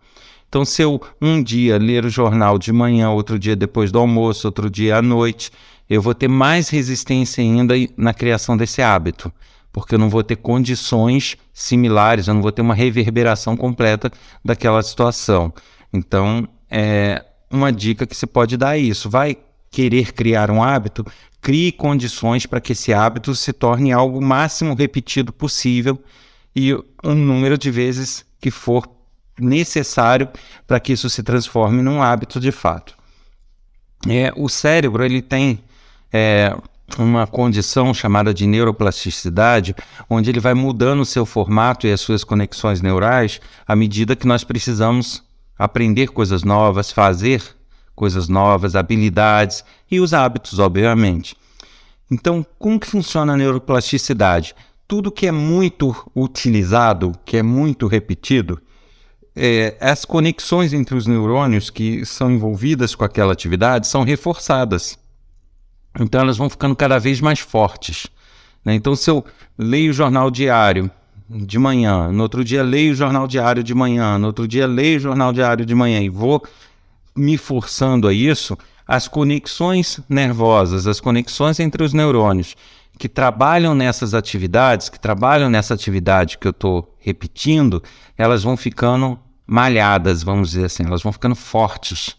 Então, 0.48 0.64
se 0.64 0.80
eu 0.80 1.00
um 1.20 1.42
dia 1.42 1.76
ler 1.76 2.06
o 2.06 2.10
jornal 2.10 2.58
de 2.58 2.72
manhã, 2.72 3.10
outro 3.10 3.38
dia 3.38 3.54
depois 3.54 3.92
do 3.92 3.98
almoço, 3.98 4.48
outro 4.48 4.70
dia 4.70 4.96
à 4.96 5.02
noite, 5.02 5.52
eu 5.90 6.00
vou 6.00 6.14
ter 6.14 6.28
mais 6.28 6.70
resistência 6.70 7.42
ainda 7.42 7.74
na 7.96 8.14
criação 8.14 8.56
desse 8.56 8.80
hábito, 8.80 9.30
porque 9.78 9.94
eu 9.94 9.98
não 9.98 10.10
vou 10.10 10.24
ter 10.24 10.36
condições 10.36 11.36
similares, 11.52 12.26
eu 12.26 12.34
não 12.34 12.42
vou 12.42 12.50
ter 12.50 12.62
uma 12.62 12.74
reverberação 12.74 13.56
completa 13.56 14.10
daquela 14.44 14.82
situação. 14.82 15.52
Então, 15.92 16.48
é 16.70 17.24
uma 17.50 17.72
dica 17.72 18.06
que 18.06 18.16
você 18.16 18.26
pode 18.26 18.56
dar 18.56 18.76
é 18.76 18.80
isso. 18.80 19.08
Vai 19.08 19.36
querer 19.70 20.12
criar 20.12 20.50
um 20.50 20.62
hábito, 20.62 21.04
crie 21.40 21.70
condições 21.70 22.44
para 22.44 22.60
que 22.60 22.72
esse 22.72 22.92
hábito 22.92 23.34
se 23.34 23.52
torne 23.52 23.92
algo 23.92 24.20
máximo 24.20 24.74
repetido 24.74 25.32
possível 25.32 26.02
e 26.54 26.74
um 27.04 27.14
número 27.14 27.56
de 27.56 27.70
vezes 27.70 28.24
que 28.40 28.50
for 28.50 28.88
necessário 29.38 30.28
para 30.66 30.80
que 30.80 30.92
isso 30.92 31.08
se 31.08 31.22
transforme 31.22 31.82
num 31.82 32.02
hábito 32.02 32.40
de 32.40 32.50
fato. 32.50 32.96
É, 34.08 34.32
o 34.36 34.48
cérebro 34.48 35.04
ele 35.04 35.22
tem 35.22 35.60
é, 36.12 36.56
uma 36.96 37.26
condição 37.26 37.92
chamada 37.92 38.32
de 38.32 38.46
neuroplasticidade, 38.46 39.74
onde 40.08 40.30
ele 40.30 40.40
vai 40.40 40.54
mudando 40.54 41.00
o 41.00 41.06
seu 41.06 41.26
formato 41.26 41.86
e 41.86 41.92
as 41.92 42.00
suas 42.00 42.24
conexões 42.24 42.80
neurais 42.80 43.40
à 43.66 43.76
medida 43.76 44.16
que 44.16 44.26
nós 44.26 44.44
precisamos 44.44 45.22
aprender 45.58 46.08
coisas 46.08 46.42
novas, 46.42 46.92
fazer 46.92 47.42
coisas 47.94 48.28
novas, 48.28 48.76
habilidades 48.76 49.64
e 49.90 49.98
os 49.98 50.14
hábitos, 50.14 50.60
obviamente. 50.60 51.36
Então, 52.08 52.46
como 52.58 52.78
que 52.78 52.86
funciona 52.86 53.34
a 53.34 53.36
neuroplasticidade? 53.36 54.54
Tudo 54.86 55.10
que 55.10 55.26
é 55.26 55.32
muito 55.32 55.94
utilizado, 56.14 57.12
que 57.24 57.36
é 57.36 57.42
muito 57.42 57.86
repetido, 57.88 58.62
é, 59.36 59.76
as 59.80 60.04
conexões 60.04 60.72
entre 60.72 60.96
os 60.96 61.06
neurônios 61.06 61.70
que 61.70 62.04
são 62.06 62.30
envolvidas 62.30 62.94
com 62.94 63.04
aquela 63.04 63.32
atividade 63.32 63.86
são 63.86 64.02
reforçadas. 64.02 64.98
Então 65.98 66.20
elas 66.20 66.36
vão 66.36 66.48
ficando 66.48 66.76
cada 66.76 66.98
vez 66.98 67.20
mais 67.20 67.40
fortes. 67.40 68.06
Né? 68.64 68.74
Então, 68.74 68.94
se 68.94 69.10
eu 69.10 69.24
leio 69.56 69.90
o 69.90 69.94
jornal 69.94 70.30
diário 70.30 70.90
de 71.28 71.58
manhã, 71.58 72.10
no 72.10 72.22
outro 72.22 72.44
dia 72.44 72.62
leio 72.62 72.92
o 72.92 72.96
jornal 72.96 73.26
diário 73.26 73.62
de 73.62 73.74
manhã, 73.74 74.18
no 74.18 74.28
outro 74.28 74.46
dia 74.46 74.66
leio 74.66 74.98
o 74.98 75.00
jornal 75.00 75.32
diário 75.32 75.66
de 75.66 75.74
manhã 75.74 76.00
e 76.00 76.08
vou 76.08 76.42
me 77.14 77.36
forçando 77.36 78.08
a 78.08 78.12
isso, 78.12 78.56
as 78.86 79.08
conexões 79.08 80.00
nervosas, 80.08 80.86
as 80.86 81.00
conexões 81.00 81.60
entre 81.60 81.82
os 81.82 81.92
neurônios 81.92 82.54
que 82.98 83.08
trabalham 83.08 83.74
nessas 83.74 84.12
atividades, 84.12 84.88
que 84.88 84.98
trabalham 84.98 85.48
nessa 85.48 85.72
atividade 85.72 86.36
que 86.36 86.46
eu 86.46 86.50
estou 86.50 86.96
repetindo, 86.98 87.82
elas 88.16 88.42
vão 88.42 88.56
ficando 88.56 89.18
malhadas, 89.46 90.22
vamos 90.22 90.50
dizer 90.50 90.64
assim, 90.64 90.84
elas 90.84 91.02
vão 91.02 91.12
ficando 91.12 91.36
fortes. 91.36 92.16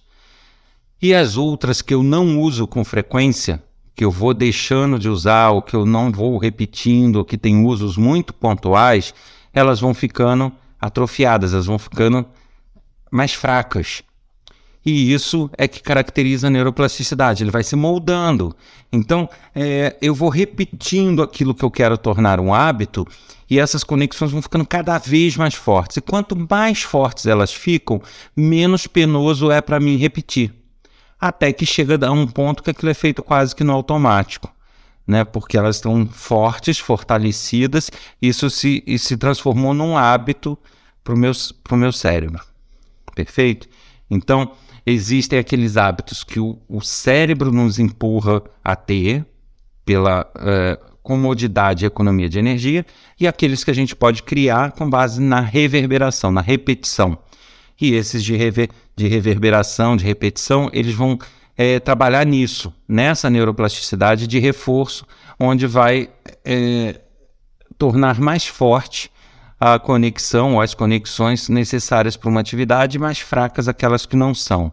E 1.02 1.14
as 1.14 1.36
outras 1.36 1.82
que 1.82 1.94
eu 1.94 2.02
não 2.02 2.40
uso 2.40 2.66
com 2.66 2.84
frequência, 2.86 3.62
que 4.00 4.06
eu 4.06 4.12
vou 4.12 4.34
deixando 4.34 4.98
de 4.98 5.10
usar, 5.10 5.50
ou 5.50 5.62
que 5.62 5.76
eu 5.76 5.86
não 5.86 6.10
vou 6.10 6.38
repetindo, 6.38 7.18
ou 7.18 7.26
que 7.26 7.38
tem 7.38 7.66
usos 7.66 7.98
muito 7.98 8.34
pontuais, 8.34 9.14
elas 9.54 9.82
vão 9.82 9.94
ficando 9.94 10.54
atrofiadas, 10.80 11.52
elas 11.52 11.66
vão 11.66 11.78
ficando 11.78 12.26
mais 13.12 13.34
fracas. 13.34 14.02
E 14.86 15.12
isso 15.12 15.52
é 15.58 15.68
que 15.68 15.84
caracteriza 15.84 16.48
a 16.48 16.50
neuroplasticidade, 16.50 17.44
ele 17.44 17.52
vai 17.52 17.62
se 17.62 17.76
moldando. 17.76 18.56
Então, 18.90 19.28
é, 19.54 19.98
eu 20.02 20.16
vou 20.16 20.30
repetindo 20.30 21.22
aquilo 21.22 21.54
que 21.54 21.66
eu 21.66 21.70
quero 21.70 21.98
tornar 21.98 22.40
um 22.40 22.54
hábito 22.54 23.06
e 23.50 23.60
essas 23.60 23.84
conexões 23.84 24.32
vão 24.32 24.42
ficando 24.42 24.66
cada 24.66 24.98
vez 24.98 25.36
mais 25.36 25.56
fortes. 25.56 25.98
E 25.98 26.02
quanto 26.02 26.38
mais 26.50 26.84
fortes 26.84 27.26
elas 27.26 27.52
ficam, 27.54 28.02
menos 28.34 28.88
penoso 28.88 29.52
é 29.52 29.60
para 29.60 29.78
mim 29.78 29.98
repetir. 29.98 30.54
Até 31.20 31.52
que 31.52 31.66
chega 31.66 32.08
a 32.08 32.12
um 32.12 32.26
ponto 32.26 32.64
que 32.64 32.70
aquilo 32.70 32.92
é 32.92 32.94
feito 32.94 33.22
quase 33.22 33.56
que 33.56 33.64
no 33.64 33.74
automático. 33.74 34.54
Né, 35.08 35.24
porque 35.24 35.58
elas 35.58 35.78
estão 35.78 36.06
fortes, 36.06 36.78
fortalecidas, 36.78 37.90
isso 38.22 38.48
se, 38.48 38.84
se 39.00 39.18
transformou 39.18 39.74
num 39.74 39.98
hábito 39.98 40.56
para 41.04 41.16
o 41.16 41.18
meu, 41.18 41.32
meu 41.72 41.92
cérebro. 41.92 42.40
Perfeito? 43.16 43.68
Então, 44.08 44.52
existem 44.86 45.40
aqueles 45.40 45.78
hábitos 45.78 46.24
que 46.24 46.40
o, 46.40 46.60
o 46.70 46.80
cérebro 46.82 47.52
nos 47.52 47.80
empurra 47.80 48.44
a 48.64 48.76
ter 48.76 49.26
pela 49.84 50.32
uh, 50.36 50.90
comodidade 51.02 51.84
e 51.84 51.88
economia 51.88 52.30
de 52.30 52.38
energia, 52.38 52.86
e 53.20 53.28
aqueles 53.28 53.64
que 53.64 53.72
a 53.72 53.74
gente 53.74 53.96
pode 53.96 54.22
criar 54.22 54.74
com 54.74 54.88
base 54.88 55.20
na 55.20 55.40
reverberação, 55.40 56.32
na 56.32 56.42
repetição. 56.42 57.18
E 57.80 57.94
esses 57.94 58.24
de, 58.24 58.36
rever, 58.36 58.70
de 58.96 59.08
reverberação, 59.08 59.96
de 59.96 60.04
repetição, 60.04 60.70
eles 60.74 60.94
vão 60.94 61.18
é, 61.58 61.80
trabalhar 61.80 62.26
nisso, 62.26 62.74
nessa 62.88 63.30
neuroplasticidade 63.30 64.28
de 64.28 64.40
reforço, 64.40 65.06
onde 65.40 65.66
vai 65.66 66.10
é, 66.44 67.00
tornar 67.78 68.20
mais 68.20 68.46
forte 68.46 69.10
a 69.60 69.78
conexão 69.78 70.56
ou 70.56 70.62
as 70.62 70.74
conexões 70.74 71.50
necessárias 71.50 72.16
para 72.16 72.30
uma 72.30 72.40
atividade, 72.40 72.98
mais 72.98 73.20
fracas 73.20 73.68
aquelas 73.68 74.06
que 74.06 74.16
não 74.16 74.34
são. 74.34 74.68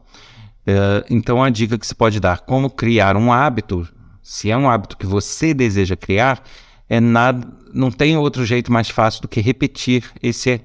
Uh, 0.67 1.03
então, 1.11 1.43
a 1.43 1.51
dica 1.51 1.79
que 1.79 1.87
se 1.87 1.95
pode 1.95 2.21
dar, 2.21 2.41
como 2.41 2.71
criar 2.71 3.17
um 3.17 3.33
hábito, 3.33 3.89
se 4.23 4.51
é 4.51 4.57
um 4.57 4.69
hábito 4.69 4.97
que 4.97 5.07
você 5.07 5.53
deseja 5.53 5.97
criar, 5.97 6.43
é 6.89 7.01
nada, 7.01 7.47
não 7.73 7.91
tem 7.91 8.17
outro 8.17 8.45
jeito 8.45 8.71
mais 8.73 8.89
fácil 8.89 9.23
do 9.23 9.29
que 9.29 9.41
repetir 9.41 10.05
esse, 10.23 10.61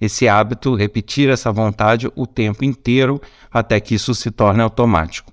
esse 0.00 0.28
hábito, 0.28 0.74
repetir 0.74 1.28
essa 1.28 1.52
vontade 1.52 2.10
o 2.14 2.26
tempo 2.26 2.64
inteiro 2.64 3.20
até 3.50 3.78
que 3.80 3.94
isso 3.94 4.14
se 4.14 4.30
torne 4.30 4.62
automático. 4.62 5.32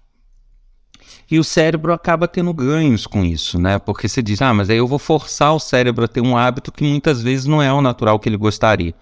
E 1.30 1.40
o 1.40 1.44
cérebro 1.44 1.94
acaba 1.94 2.28
tendo 2.28 2.54
ganhos 2.54 3.08
com 3.08 3.24
isso, 3.24 3.58
né? 3.58 3.80
Porque 3.80 4.10
você 4.10 4.22
diz, 4.22 4.42
ah, 4.42 4.54
mas 4.54 4.70
aí 4.70 4.78
eu 4.78 4.88
vou 4.88 5.00
forçar 5.00 5.56
o 5.56 5.60
cérebro 5.60 6.04
a 6.04 6.08
ter 6.08 6.20
um 6.20 6.36
hábito 6.36 6.74
que 6.74 6.84
muitas 6.84 7.22
vezes 7.22 7.46
não 7.46 7.62
é 7.62 7.72
o 7.72 7.82
natural 7.82 8.20
que 8.20 8.28
ele 8.28 8.36
gostaria. 8.36 8.94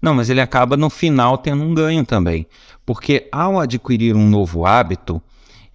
Não, 0.00 0.14
mas 0.14 0.30
ele 0.30 0.40
acaba 0.40 0.76
no 0.76 0.88
final 0.88 1.38
tendo 1.38 1.64
um 1.64 1.74
ganho 1.74 2.04
também. 2.04 2.46
Porque 2.86 3.28
ao 3.32 3.58
adquirir 3.58 4.14
um 4.14 4.28
novo 4.28 4.64
hábito, 4.64 5.20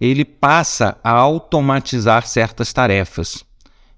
ele 0.00 0.24
passa 0.24 0.96
a 1.04 1.10
automatizar 1.10 2.26
certas 2.26 2.72
tarefas. 2.72 3.44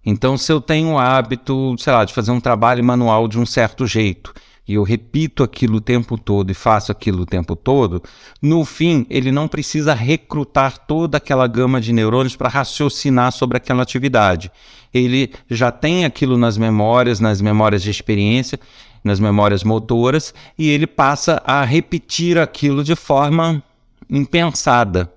Então, 0.04 0.36
se 0.36 0.50
eu 0.50 0.60
tenho 0.60 0.92
o 0.92 0.98
hábito, 0.98 1.76
sei 1.78 1.92
lá, 1.92 2.04
de 2.04 2.14
fazer 2.14 2.30
um 2.30 2.40
trabalho 2.40 2.82
manual 2.82 3.28
de 3.28 3.38
um 3.38 3.46
certo 3.46 3.86
jeito, 3.86 4.32
e 4.70 4.74
eu 4.74 4.84
repito 4.84 5.42
aquilo 5.42 5.78
o 5.78 5.80
tempo 5.80 6.16
todo 6.16 6.52
e 6.52 6.54
faço 6.54 6.92
aquilo 6.92 7.22
o 7.22 7.26
tempo 7.26 7.56
todo, 7.56 8.00
no 8.40 8.64
fim 8.64 9.04
ele 9.10 9.32
não 9.32 9.48
precisa 9.48 9.92
recrutar 9.94 10.86
toda 10.86 11.16
aquela 11.16 11.48
gama 11.48 11.80
de 11.80 11.92
neurônios 11.92 12.36
para 12.36 12.48
raciocinar 12.48 13.32
sobre 13.32 13.56
aquela 13.56 13.82
atividade. 13.82 14.48
Ele 14.94 15.32
já 15.50 15.72
tem 15.72 16.04
aquilo 16.04 16.38
nas 16.38 16.56
memórias, 16.56 17.18
nas 17.18 17.40
memórias 17.40 17.82
de 17.82 17.90
experiência, 17.90 18.60
nas 19.02 19.18
memórias 19.18 19.64
motoras, 19.64 20.32
e 20.56 20.68
ele 20.68 20.86
passa 20.86 21.42
a 21.44 21.64
repetir 21.64 22.38
aquilo 22.38 22.84
de 22.84 22.94
forma 22.94 23.60
impensada. 24.08 25.12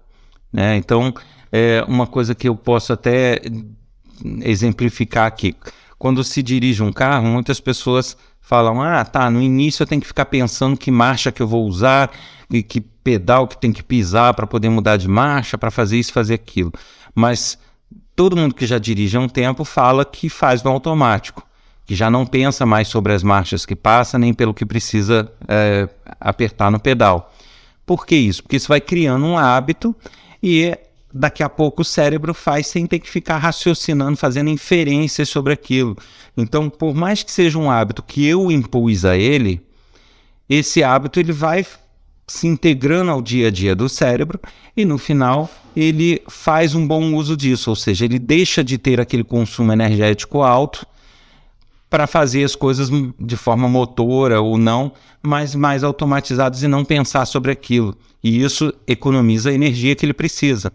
Né? 0.52 0.78
Então, 0.78 1.14
é 1.52 1.86
uma 1.88 2.08
coisa 2.08 2.34
que 2.34 2.50
eu 2.50 2.56
posso 2.56 2.92
até 2.92 3.40
exemplificar 4.42 5.28
aqui. 5.28 5.56
Quando 6.00 6.24
se 6.24 6.42
dirige 6.42 6.82
um 6.82 6.92
carro, 6.92 7.28
muitas 7.28 7.60
pessoas 7.60 8.18
falam: 8.44 8.82
ah, 8.82 9.04
tá, 9.04 9.32
no 9.32 9.42
início 9.42 9.82
eu 9.82 9.88
tenho 9.88 10.02
que 10.02 10.08
ficar 10.08 10.26
pensando 10.26 10.78
que 10.78 10.92
marcha 10.92 11.32
que 11.32 11.42
eu 11.42 11.48
vou 11.48 11.66
usar 11.66 12.12
e 12.52 12.62
que 12.62 12.82
pedal 12.82 13.48
que 13.48 13.58
tem 13.58 13.74
que 13.74 13.82
pisar 13.82 14.34
para 14.36 14.46
poder 14.46 14.70
mudar 14.70 14.98
de 14.98 15.08
marcha, 15.08 15.58
para 15.58 15.72
fazer 15.72 15.98
isso, 15.98 16.14
fazer 16.14 16.36
aquilo. 16.36 16.72
Mas 17.16 17.58
todo 18.16 18.38
mundo 18.38 18.54
que 18.54 18.68
já 18.68 18.78
dirige 18.78 19.18
há 19.18 19.20
um 19.20 19.28
tempo 19.28 19.64
fala 19.64 20.06
que 20.06 20.30
faz 20.30 20.62
no 20.62 20.70
automático, 20.70 21.46
que 21.86 21.96
já 21.96 22.10
não 22.12 22.26
pensa 22.26 22.66
mais 22.66 22.88
sobre 22.88 23.14
as 23.14 23.24
marchas 23.24 23.66
que 23.66 23.76
passa, 23.76 24.20
nem 24.20 24.34
pelo 24.34 24.54
que 24.54 24.66
precisa 24.66 25.32
é, 25.48 25.90
apertar 26.20 26.70
no 26.70 26.80
pedal. 26.80 27.34
Por 27.86 28.06
que 28.06 28.16
isso? 28.16 28.44
Porque 28.44 28.58
isso 28.58 28.68
vai 28.68 28.80
criando 28.80 29.26
um 29.26 29.38
hábito 29.38 29.96
e 30.42 30.78
daqui 31.14 31.44
a 31.44 31.50
pouco 31.50 31.84
o 31.84 31.86
cérebro 31.86 32.34
faz 32.34 32.68
sem 32.68 32.88
ter 32.88 33.00
que 33.00 33.10
ficar 33.10 33.38
raciocinando, 33.38 34.18
fazendo 34.18 34.50
inferências 34.50 35.30
sobre 35.30 35.54
aquilo. 35.54 35.96
Então, 36.36 36.70
por 36.70 36.96
mais 36.96 37.22
que 37.22 37.32
seja 37.32 37.60
um 37.60 37.70
hábito 37.70 38.02
que 38.02 38.26
eu 38.26 38.52
impus 38.52 39.06
a 39.06 39.16
ele, 39.16 39.62
esse 40.50 40.84
hábito 40.84 41.20
ele 41.20 41.32
vai 41.32 41.66
se 42.26 42.48
integrando 42.48 43.12
ao 43.12 43.22
dia 43.22 43.50
a 43.50 43.52
dia 43.52 43.76
do 43.76 43.88
cérebro 43.88 44.40
e 44.76 44.86
no 44.86 44.98
final 44.98 45.50
ele 45.76 46.22
faz 46.28 46.74
um 46.74 46.88
bom 46.88 47.14
uso 47.14 47.36
disso, 47.38 47.70
ou 47.70 47.76
seja, 47.76 48.06
ele 48.06 48.18
deixa 48.18 48.64
de 48.64 48.78
ter 48.78 49.00
aquele 49.00 49.24
consumo 49.24 49.72
energético 49.72 50.42
alto 50.42 50.86
para 51.90 52.08
fazer 52.08 52.44
as 52.44 52.56
coisas 52.56 52.90
de 53.20 53.38
forma 53.38 53.70
motora 53.70 54.42
ou 54.42 54.58
não, 54.58 54.94
mas 55.22 55.54
mais 55.54 55.84
automatizadas 55.84 56.64
e 56.64 56.68
não 56.68 56.84
pensar 56.84 57.26
sobre 57.26 57.52
aquilo. 57.52 57.96
E 58.24 58.42
isso 58.42 58.74
economiza 58.88 59.52
a 59.52 59.54
energia 59.54 59.96
que 59.96 60.04
ele 60.04 60.14
precisa. 60.14 60.72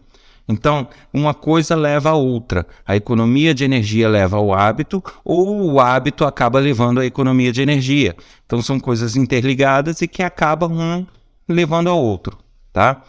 Então, 0.49 0.89
uma 1.13 1.35
coisa 1.35 1.77
leva 1.77 2.11
a 2.11 2.15
outra. 2.15 2.67
A 2.87 2.97
economia 2.97 3.53
de 3.53 3.65
energia 3.65 4.09
leva 4.09 4.39
ao 4.39 4.55
hábito, 4.55 5.05
ou 5.23 5.73
o 5.73 5.79
hábito 5.79 6.25
acaba 6.25 6.59
levando 6.59 7.01
à 7.01 7.07
economia 7.07 7.53
de 7.53 7.61
energia. 7.61 8.17
Então, 8.47 8.63
são 8.63 8.81
coisas 8.81 9.15
interligadas 9.15 10.01
e 10.01 10.09
que 10.09 10.23
acabam 10.23 10.73
um 10.73 11.07
levando 11.47 11.89
ao 11.89 12.03
outro, 12.03 12.39
tá? 12.73 13.03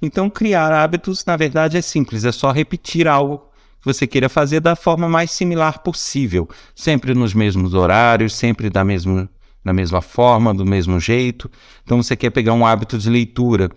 Então, 0.00 0.30
criar 0.30 0.72
hábitos, 0.72 1.24
na 1.24 1.36
verdade, 1.36 1.76
é 1.76 1.82
simples, 1.82 2.24
é 2.24 2.30
só 2.30 2.52
repetir 2.52 3.08
algo 3.08 3.38
que 3.80 3.86
você 3.86 4.06
queira 4.06 4.28
fazer 4.28 4.60
da 4.60 4.76
forma 4.76 5.08
mais 5.08 5.30
similar 5.30 5.80
possível, 5.80 6.48
sempre 6.74 7.12
nos 7.14 7.34
mesmos 7.34 7.74
horários, 7.74 8.34
sempre 8.34 8.70
da 8.70 8.84
mesma, 8.84 9.28
da 9.64 9.72
mesma 9.72 10.00
forma, 10.00 10.54
do 10.54 10.64
mesmo 10.64 11.00
jeito. 11.00 11.50
Então, 11.82 12.02
você 12.02 12.14
quer 12.14 12.30
pegar 12.30 12.52
um 12.52 12.66
hábito 12.66 12.98
de 12.98 13.10
leitura, 13.10 13.70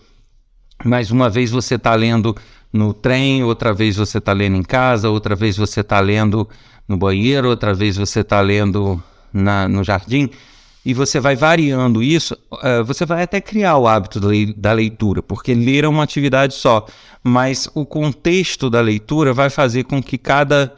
mas 0.83 1.11
uma 1.11 1.29
vez 1.29 1.49
você 1.51 1.75
está 1.75 1.95
lendo 1.95 2.35
no 2.77 2.93
trem, 2.93 3.43
outra 3.43 3.73
vez 3.73 3.97
você 3.97 4.19
está 4.19 4.31
lendo 4.31 4.55
em 4.55 4.63
casa, 4.63 5.09
outra 5.09 5.35
vez 5.35 5.57
você 5.57 5.81
está 5.81 5.99
lendo 5.99 6.47
no 6.87 6.95
banheiro, 6.95 7.49
outra 7.49 7.73
vez 7.73 7.97
você 7.97 8.21
está 8.21 8.39
lendo 8.39 9.01
na, 9.33 9.67
no 9.67 9.83
jardim, 9.83 10.29
e 10.85 10.93
você 10.93 11.19
vai 11.19 11.35
variando 11.35 12.01
isso, 12.01 12.37
uh, 12.53 12.83
você 12.85 13.05
vai 13.05 13.23
até 13.23 13.41
criar 13.41 13.77
o 13.77 13.87
hábito 13.87 14.21
da 14.55 14.71
leitura, 14.71 15.21
porque 15.21 15.53
ler 15.53 15.83
é 15.83 15.87
uma 15.87 16.03
atividade 16.03 16.53
só, 16.53 16.85
mas 17.21 17.67
o 17.73 17.85
contexto 17.85 18.69
da 18.69 18.79
leitura 18.79 19.33
vai 19.33 19.49
fazer 19.49 19.83
com 19.83 20.01
que 20.01 20.17
cada, 20.17 20.73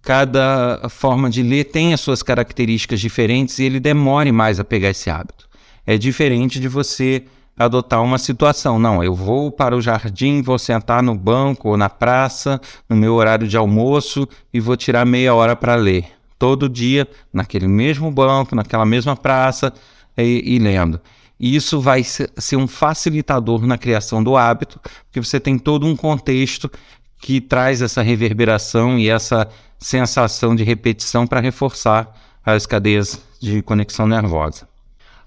cada 0.00 0.88
forma 0.88 1.28
de 1.28 1.42
ler 1.42 1.64
tenha 1.64 1.96
suas 1.96 2.22
características 2.22 3.00
diferentes 3.00 3.58
e 3.58 3.64
ele 3.64 3.80
demore 3.80 4.30
mais 4.30 4.60
a 4.60 4.64
pegar 4.64 4.90
esse 4.90 5.10
hábito. 5.10 5.48
É 5.84 5.98
diferente 5.98 6.60
de 6.60 6.68
você 6.68 7.24
adotar 7.56 8.02
uma 8.02 8.18
situação. 8.18 8.78
Não, 8.78 9.02
eu 9.02 9.14
vou 9.14 9.50
para 9.50 9.76
o 9.76 9.80
jardim, 9.80 10.42
vou 10.42 10.58
sentar 10.58 11.02
no 11.02 11.14
banco 11.14 11.70
ou 11.70 11.76
na 11.76 11.88
praça, 11.88 12.60
no 12.88 12.96
meu 12.96 13.14
horário 13.14 13.46
de 13.46 13.56
almoço 13.56 14.28
e 14.52 14.60
vou 14.60 14.76
tirar 14.76 15.04
meia 15.04 15.34
hora 15.34 15.54
para 15.54 15.74
ler. 15.74 16.06
Todo 16.38 16.68
dia, 16.68 17.06
naquele 17.32 17.68
mesmo 17.68 18.10
banco, 18.10 18.54
naquela 18.54 18.84
mesma 18.84 19.16
praça 19.16 19.72
e, 20.16 20.54
e 20.56 20.58
lendo. 20.58 21.00
E 21.38 21.56
isso 21.56 21.80
vai 21.80 22.04
ser 22.04 22.56
um 22.56 22.68
facilitador 22.68 23.66
na 23.66 23.76
criação 23.76 24.22
do 24.22 24.36
hábito, 24.36 24.80
porque 25.04 25.20
você 25.20 25.40
tem 25.40 25.58
todo 25.58 25.86
um 25.86 25.96
contexto 25.96 26.70
que 27.18 27.40
traz 27.40 27.82
essa 27.82 28.02
reverberação 28.02 28.98
e 28.98 29.08
essa 29.08 29.48
sensação 29.78 30.54
de 30.54 30.62
repetição 30.62 31.26
para 31.26 31.40
reforçar 31.40 32.12
as 32.44 32.66
cadeias 32.66 33.20
de 33.40 33.62
conexão 33.62 34.06
nervosa. 34.06 34.71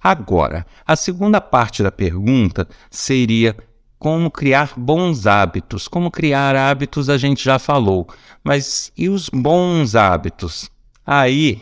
Agora, 0.05 0.67
a 0.85 0.95
segunda 0.95 1.41
parte 1.41 1.81
da 1.81 1.91
pergunta 1.91 2.67
seria 2.91 3.57
como 3.97 4.29
criar 4.29 4.73
bons 4.77 5.25
hábitos. 5.25 5.87
Como 5.87 6.11
criar 6.11 6.55
hábitos 6.55 7.09
a 7.09 7.17
gente 7.17 7.43
já 7.43 7.57
falou, 7.57 8.07
mas 8.43 8.91
e 8.95 9.09
os 9.09 9.29
bons 9.29 9.95
hábitos? 9.95 10.69
Aí, 11.03 11.59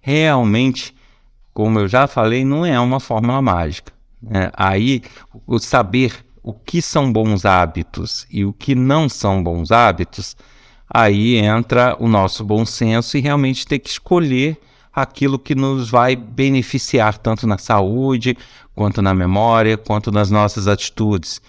realmente, 0.00 0.94
como 1.52 1.78
eu 1.78 1.86
já 1.86 2.06
falei, 2.06 2.42
não 2.42 2.64
é 2.64 2.80
uma 2.80 2.98
fórmula 2.98 3.42
mágica. 3.42 3.92
Né? 4.22 4.50
Aí, 4.54 5.02
o 5.46 5.58
saber 5.58 6.24
o 6.42 6.54
que 6.54 6.80
são 6.80 7.12
bons 7.12 7.44
hábitos 7.44 8.26
e 8.30 8.46
o 8.46 8.52
que 8.54 8.74
não 8.74 9.10
são 9.10 9.42
bons 9.42 9.70
hábitos, 9.70 10.34
aí 10.88 11.36
entra 11.36 11.94
o 12.00 12.08
nosso 12.08 12.42
bom 12.46 12.64
senso 12.64 13.18
e 13.18 13.20
realmente 13.20 13.66
ter 13.66 13.78
que 13.78 13.90
escolher 13.90 14.58
aquilo 15.02 15.38
que 15.38 15.54
nos 15.54 15.90
vai 15.90 16.16
beneficiar 16.16 17.18
tanto 17.18 17.46
na 17.46 17.58
saúde, 17.58 18.36
quanto 18.74 19.02
na 19.02 19.14
memória, 19.14 19.76
quanto 19.76 20.12
nas 20.12 20.30
nossas 20.30 20.68
atitudes. 20.68 21.40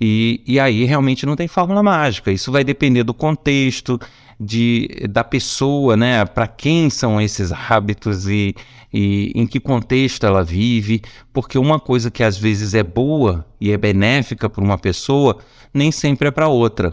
E, 0.00 0.42
e 0.46 0.60
aí 0.60 0.84
realmente 0.84 1.24
não 1.24 1.36
tem 1.36 1.48
fórmula 1.48 1.82
mágica. 1.82 2.30
Isso 2.30 2.52
vai 2.52 2.64
depender 2.64 3.04
do 3.04 3.14
contexto, 3.14 3.98
de, 4.38 4.88
da 5.08 5.24
pessoa, 5.24 5.96
né? 5.96 6.24
Para 6.24 6.46
quem 6.46 6.90
são 6.90 7.20
esses 7.20 7.52
hábitos 7.52 8.28
e, 8.28 8.54
e 8.92 9.32
em 9.34 9.46
que 9.46 9.60
contexto 9.60 10.26
ela 10.26 10.44
vive. 10.44 11.00
Porque 11.32 11.58
uma 11.58 11.80
coisa 11.80 12.10
que 12.10 12.22
às 12.22 12.36
vezes 12.36 12.74
é 12.74 12.82
boa 12.82 13.46
e 13.60 13.70
é 13.70 13.78
benéfica 13.78 14.50
para 14.50 14.62
uma 14.62 14.76
pessoa, 14.76 15.38
nem 15.72 15.90
sempre 15.90 16.28
é 16.28 16.30
para 16.30 16.48
outra. 16.48 16.92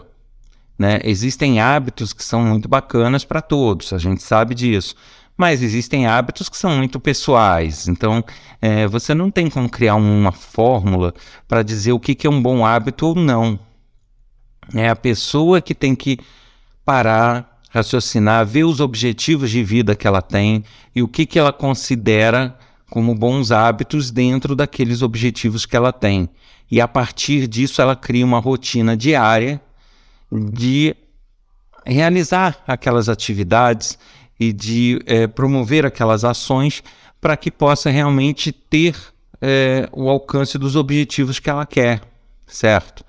Né? 0.78 1.00
Existem 1.04 1.60
hábitos 1.60 2.12
que 2.12 2.24
são 2.24 2.42
muito 2.42 2.68
bacanas 2.68 3.24
para 3.24 3.42
todos, 3.42 3.92
a 3.92 3.98
gente 3.98 4.22
sabe 4.22 4.54
disso 4.54 4.96
mas 5.36 5.62
existem 5.62 6.06
hábitos 6.06 6.48
que 6.48 6.56
são 6.56 6.76
muito 6.76 7.00
pessoais. 7.00 7.88
Então, 7.88 8.24
é, 8.60 8.86
você 8.86 9.14
não 9.14 9.30
tem 9.30 9.48
como 9.48 9.68
criar 9.68 9.96
uma 9.96 10.32
fórmula 10.32 11.14
para 11.48 11.62
dizer 11.62 11.92
o 11.92 12.00
que, 12.00 12.14
que 12.14 12.26
é 12.26 12.30
um 12.30 12.42
bom 12.42 12.64
hábito 12.64 13.06
ou 13.06 13.14
não. 13.14 13.58
É 14.74 14.88
a 14.88 14.96
pessoa 14.96 15.60
que 15.60 15.74
tem 15.74 15.94
que 15.94 16.18
parar, 16.84 17.60
raciocinar, 17.70 18.46
ver 18.46 18.64
os 18.64 18.80
objetivos 18.80 19.50
de 19.50 19.64
vida 19.64 19.96
que 19.96 20.06
ela 20.06 20.22
tem 20.22 20.64
e 20.94 21.02
o 21.02 21.08
que, 21.08 21.26
que 21.26 21.38
ela 21.38 21.52
considera 21.52 22.56
como 22.90 23.14
bons 23.14 23.50
hábitos 23.50 24.10
dentro 24.10 24.54
daqueles 24.54 25.00
objetivos 25.00 25.64
que 25.64 25.74
ela 25.74 25.92
tem. 25.92 26.28
E 26.70 26.80
a 26.80 26.86
partir 26.86 27.46
disso, 27.46 27.80
ela 27.80 27.96
cria 27.96 28.24
uma 28.24 28.38
rotina 28.38 28.96
diária 28.96 29.60
de 30.30 30.94
realizar 31.84 32.62
aquelas 32.66 33.08
atividades 33.08 33.98
e 34.48 34.52
de 34.52 35.00
é, 35.06 35.26
promover 35.26 35.86
aquelas 35.86 36.24
ações 36.24 36.82
para 37.20 37.36
que 37.36 37.50
possa 37.50 37.90
realmente 37.90 38.50
ter 38.52 38.96
é, 39.40 39.88
o 39.92 40.08
alcance 40.08 40.58
dos 40.58 40.76
objetivos 40.76 41.38
que 41.38 41.48
ela 41.48 41.66
quer, 41.66 42.00
certo? 42.46 43.04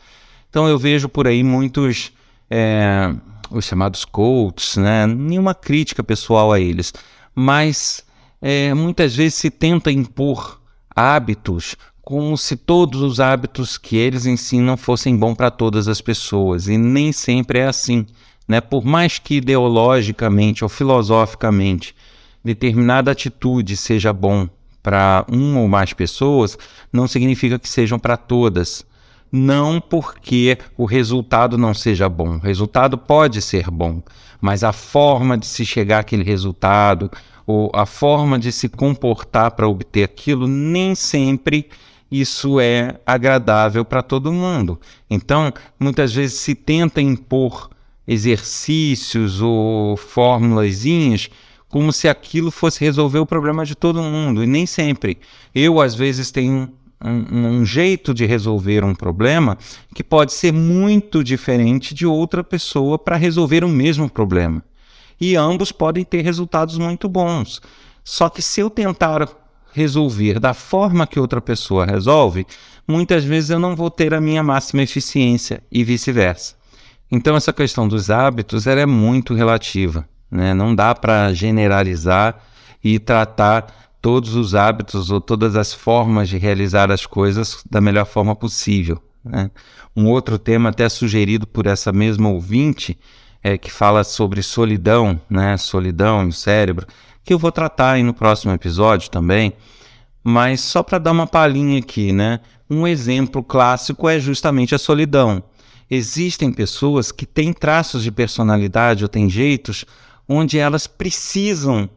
Então 0.49 0.67
eu 0.67 0.77
vejo 0.77 1.09
por 1.09 1.27
aí 1.27 1.43
muitos 1.43 2.11
é, 2.49 3.13
os 3.49 3.65
chamados 3.65 4.05
coaches, 4.05 4.77
né? 4.77 5.07
Nenhuma 5.07 5.55
crítica 5.55 6.03
pessoal 6.03 6.51
a 6.51 6.59
eles, 6.59 6.93
mas 7.33 8.03
é, 8.41 8.73
muitas 8.73 9.15
vezes 9.15 9.35
se 9.35 9.49
tenta 9.49 9.91
impor 9.91 10.61
hábitos 10.95 11.75
como 12.03 12.37
se 12.37 12.57
todos 12.57 13.01
os 13.01 13.19
hábitos 13.21 13.77
que 13.77 13.95
eles 13.95 14.25
ensinam 14.25 14.75
fossem 14.75 15.15
bons 15.15 15.35
para 15.35 15.49
todas 15.49 15.87
as 15.87 16.01
pessoas 16.01 16.67
e 16.67 16.77
nem 16.77 17.13
sempre 17.13 17.59
é 17.59 17.67
assim. 17.67 18.05
Né? 18.47 18.61
Por 18.61 18.83
mais 18.83 19.19
que 19.19 19.35
ideologicamente 19.35 20.63
ou 20.63 20.69
filosoficamente 20.69 21.95
determinada 22.43 23.11
atitude 23.11 23.77
seja 23.77 24.11
bom 24.11 24.49
para 24.81 25.25
uma 25.31 25.61
ou 25.61 25.67
mais 25.67 25.93
pessoas, 25.93 26.57
não 26.91 27.07
significa 27.07 27.57
que 27.57 27.69
sejam 27.69 27.97
para 27.97 28.17
todas. 28.17 28.85
Não 29.31 29.79
porque 29.79 30.57
o 30.77 30.85
resultado 30.85 31.57
não 31.57 31.73
seja 31.73 32.07
bom. 32.09 32.35
O 32.35 32.39
resultado 32.39 32.97
pode 32.97 33.41
ser 33.41 33.71
bom, 33.71 34.03
mas 34.41 34.63
a 34.63 34.71
forma 34.71 35.37
de 35.37 35.45
se 35.45 35.65
chegar 35.65 35.99
àquele 35.99 36.23
resultado 36.23 37.09
ou 37.47 37.71
a 37.73 37.85
forma 37.85 38.37
de 38.37 38.51
se 38.51 38.69
comportar 38.69 39.51
para 39.51 39.67
obter 39.67 40.03
aquilo 40.03 40.47
nem 40.47 40.93
sempre 40.95 41.69
isso 42.11 42.59
é 42.59 42.99
agradável 43.05 43.83
para 43.83 44.03
todo 44.03 44.31
mundo. 44.31 44.79
Então, 45.09 45.51
muitas 45.79 46.13
vezes 46.13 46.39
se 46.39 46.53
tenta 46.53 47.01
impor 47.01 47.71
exercícios 48.07 49.41
ou 49.41 49.95
formulazinhas 49.97 51.29
como 51.73 51.91
se 51.91 52.07
aquilo 52.07 52.51
fosse 52.51 52.81
resolver 52.81 53.17
o 53.17 53.25
problema 53.25 53.65
de 53.65 53.73
todo 53.73 54.03
mundo. 54.03 54.43
E 54.43 54.47
nem 54.47 54.65
sempre. 54.65 55.17
Eu, 55.55 55.81
às 55.81 55.95
vezes, 55.95 56.29
tenho 56.29 56.71
um, 57.03 57.59
um, 57.59 57.65
jeito 57.65 58.13
de 58.13 58.25
resolver 58.25 58.83
um 58.83 58.93
problema 58.93 59.57
que 59.93 60.03
pode 60.03 60.33
ser 60.33 60.53
muito 60.53 61.23
diferente 61.23 61.95
de 61.95 62.05
outra 62.05 62.43
pessoa 62.43 62.99
para 62.99 63.17
resolver 63.17 63.63
o 63.63 63.67
mesmo 63.69 64.07
problema. 64.07 64.63
E 65.19 65.35
ambos 65.35 65.71
podem 65.71 66.03
ter 66.03 66.21
resultados 66.21 66.77
muito 66.77 67.09
bons. 67.09 67.59
Só 68.03 68.29
que 68.29 68.41
se 68.41 68.61
eu 68.61 68.69
tentar 68.69 69.27
resolver 69.73 70.39
da 70.39 70.53
forma 70.53 71.07
que 71.07 71.19
outra 71.19 71.41
pessoa 71.41 71.85
resolve, 71.85 72.45
muitas 72.87 73.23
vezes 73.23 73.49
eu 73.49 73.59
não 73.59 73.75
vou 73.75 73.89
ter 73.89 74.13
a 74.13 74.21
minha 74.21 74.43
máxima 74.43 74.83
eficiência 74.83 75.63
e 75.71 75.83
vice-versa. 75.83 76.55
Então 77.15 77.35
essa 77.35 77.53
questão 77.53 77.87
dos 77.87 78.09
hábitos 78.09 78.65
ela 78.65 78.81
é 78.81 78.87
muito 78.87 79.35
relativa, 79.35 80.09
né? 80.31 80.51
Não 80.51 80.73
dá 80.73 80.95
para 80.95 81.31
generalizar 81.31 82.39
e 82.83 82.97
tratar 82.97 83.67
todos 84.01 84.33
os 84.33 84.55
hábitos 84.55 85.11
ou 85.11 85.21
todas 85.21 85.55
as 85.55 85.71
formas 85.75 86.27
de 86.27 86.39
realizar 86.39 86.91
as 86.91 87.05
coisas 87.05 87.63
da 87.69 87.79
melhor 87.79 88.07
forma 88.07 88.35
possível. 88.35 88.99
Né? 89.23 89.51
Um 89.95 90.07
outro 90.07 90.39
tema 90.39 90.69
até 90.69 90.89
sugerido 90.89 91.45
por 91.45 91.67
essa 91.67 91.91
mesma 91.91 92.29
ouvinte 92.29 92.97
é 93.43 93.59
que 93.59 93.71
fala 93.71 94.03
sobre 94.03 94.41
solidão, 94.41 95.21
né? 95.29 95.55
Solidão 95.55 96.25
no 96.25 96.31
cérebro, 96.31 96.87
que 97.23 97.31
eu 97.31 97.37
vou 97.37 97.51
tratar 97.51 97.91
aí 97.91 98.01
no 98.01 98.15
próximo 98.15 98.53
episódio 98.53 99.11
também. 99.11 99.53
Mas 100.23 100.61
só 100.61 100.81
para 100.81 100.97
dar 100.97 101.11
uma 101.11 101.27
palhinha 101.27 101.77
aqui, 101.77 102.11
né? 102.11 102.39
Um 102.67 102.87
exemplo 102.87 103.43
clássico 103.43 104.09
é 104.09 104.19
justamente 104.19 104.73
a 104.73 104.79
solidão 104.79 105.43
existem 105.93 106.51
pessoas 106.51 107.11
que 107.11 107.25
têm 107.25 107.53
traços 107.53 108.03
de 108.03 108.11
personalidade 108.11 109.03
ou 109.03 109.09
têm 109.09 109.29
jeitos 109.29 109.85
onde 110.27 110.57
elas 110.57 110.87
precisam 110.87 111.89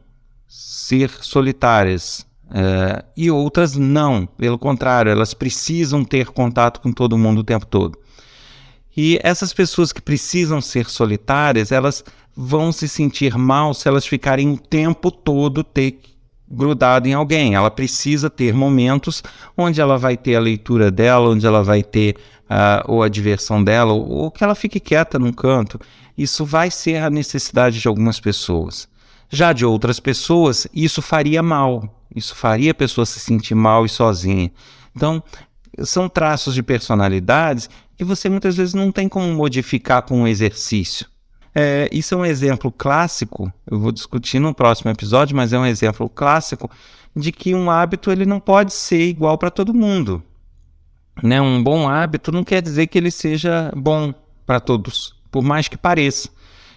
ser 0.46 1.10
solitárias 1.22 2.26
uh, 2.46 3.04
e 3.16 3.30
outras 3.30 3.76
não, 3.76 4.26
pelo 4.26 4.58
contrário, 4.58 5.10
elas 5.10 5.32
precisam 5.32 6.04
ter 6.04 6.26
contato 6.28 6.80
com 6.80 6.92
todo 6.92 7.16
mundo 7.16 7.38
o 7.38 7.44
tempo 7.44 7.66
todo. 7.66 7.98
E 8.96 9.18
essas 9.22 9.52
pessoas 9.52 9.92
que 9.92 10.00
precisam 10.00 10.60
ser 10.60 10.88
solitárias, 10.88 11.70
elas 11.70 12.04
vão 12.34 12.72
se 12.72 12.88
sentir 12.88 13.36
mal 13.36 13.74
se 13.74 13.88
elas 13.88 14.06
ficarem 14.06 14.52
o 14.52 14.58
tempo 14.58 15.10
todo 15.10 15.62
ter 15.62 16.00
grudado 16.48 17.08
em 17.08 17.12
alguém. 17.12 17.54
Ela 17.54 17.70
precisa 17.70 18.30
ter 18.30 18.54
momentos 18.54 19.22
onde 19.56 19.80
ela 19.80 19.98
vai 19.98 20.16
ter 20.16 20.36
a 20.36 20.40
leitura 20.40 20.90
dela, 20.90 21.30
onde 21.30 21.46
ela 21.46 21.62
vai 21.62 21.82
ter 21.82 22.16
uh, 22.44 22.90
ou 22.90 23.02
a 23.02 23.08
diversão 23.08 23.62
dela, 23.62 23.92
ou, 23.92 24.08
ou 24.08 24.30
que 24.30 24.44
ela 24.44 24.54
fique 24.54 24.80
quieta 24.80 25.18
num 25.18 25.32
canto. 25.32 25.80
Isso 26.16 26.44
vai 26.44 26.70
ser 26.70 26.96
a 26.96 27.10
necessidade 27.10 27.80
de 27.80 27.88
algumas 27.88 28.20
pessoas. 28.20 28.88
Já 29.28 29.52
de 29.52 29.64
outras 29.64 29.98
pessoas, 30.00 30.66
isso 30.72 31.02
faria 31.02 31.42
mal. 31.42 32.02
Isso 32.14 32.34
faria 32.34 32.70
a 32.70 32.74
pessoa 32.74 33.04
se 33.04 33.18
sentir 33.18 33.54
mal 33.54 33.84
e 33.84 33.88
sozinha. 33.88 34.50
Então, 34.94 35.22
são 35.80 36.08
traços 36.08 36.54
de 36.54 36.62
personalidades 36.62 37.68
que 37.96 38.04
você 38.04 38.28
muitas 38.28 38.56
vezes 38.56 38.74
não 38.74 38.92
tem 38.92 39.08
como 39.08 39.26
modificar 39.34 40.02
com 40.02 40.20
um 40.22 40.28
exercício. 40.28 41.06
É, 41.58 41.88
isso 41.90 42.14
é 42.14 42.18
um 42.18 42.24
exemplo 42.26 42.70
clássico, 42.70 43.50
eu 43.66 43.80
vou 43.80 43.90
discutir 43.90 44.38
no 44.38 44.54
próximo 44.54 44.90
episódio, 44.90 45.34
mas 45.34 45.54
é 45.54 45.58
um 45.58 45.64
exemplo 45.64 46.06
clássico 46.06 46.70
de 47.16 47.32
que 47.32 47.54
um 47.54 47.70
hábito 47.70 48.12
ele 48.12 48.26
não 48.26 48.38
pode 48.38 48.74
ser 48.74 49.08
igual 49.08 49.38
para 49.38 49.50
todo 49.50 49.72
mundo. 49.72 50.22
Né? 51.22 51.40
Um 51.40 51.62
bom 51.62 51.88
hábito 51.88 52.30
não 52.30 52.44
quer 52.44 52.60
dizer 52.60 52.88
que 52.88 52.98
ele 52.98 53.10
seja 53.10 53.72
bom 53.74 54.12
para 54.44 54.60
todos, 54.60 55.14
por 55.30 55.42
mais 55.42 55.66
que 55.66 55.78
pareça. 55.78 56.28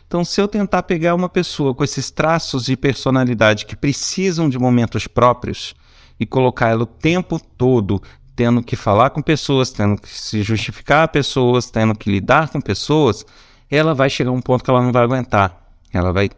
Então, 0.08 0.24
se 0.24 0.40
eu 0.40 0.48
tentar 0.48 0.84
pegar 0.84 1.14
uma 1.14 1.28
pessoa 1.28 1.76
com 1.76 1.84
esses 1.84 2.10
traços 2.10 2.64
de 2.64 2.78
personalidade 2.78 3.66
que 3.66 3.76
precisam 3.76 4.48
de 4.48 4.58
momentos 4.58 5.08
próprios 5.08 5.76
e 6.18 6.26
colocar 6.26 6.70
ela 6.70 6.84
o 6.84 6.86
tempo 6.86 7.38
todo 7.58 8.02
tendo 8.34 8.64
que 8.64 8.78
falar 8.78 9.10
com 9.10 9.22
pessoas, 9.22 9.72
tendo 9.72 10.02
que 10.02 10.08
se 10.08 10.42
justificar 10.42 11.04
a 11.04 11.08
pessoas, 11.10 11.70
tendo 11.70 11.94
que 11.94 12.10
lidar 12.10 12.48
com 12.48 12.62
pessoas, 12.62 13.26
ela 13.70 13.94
vai 13.94 14.10
chegar 14.10 14.32
a 14.32 14.34
um 14.34 14.42
ponto 14.42 14.64
que 14.64 14.70
ela 14.70 14.82
não 14.82 14.92
vai 14.92 15.04
aguentar. 15.04 15.56
Ela 15.94 16.12
vai, 16.12 16.30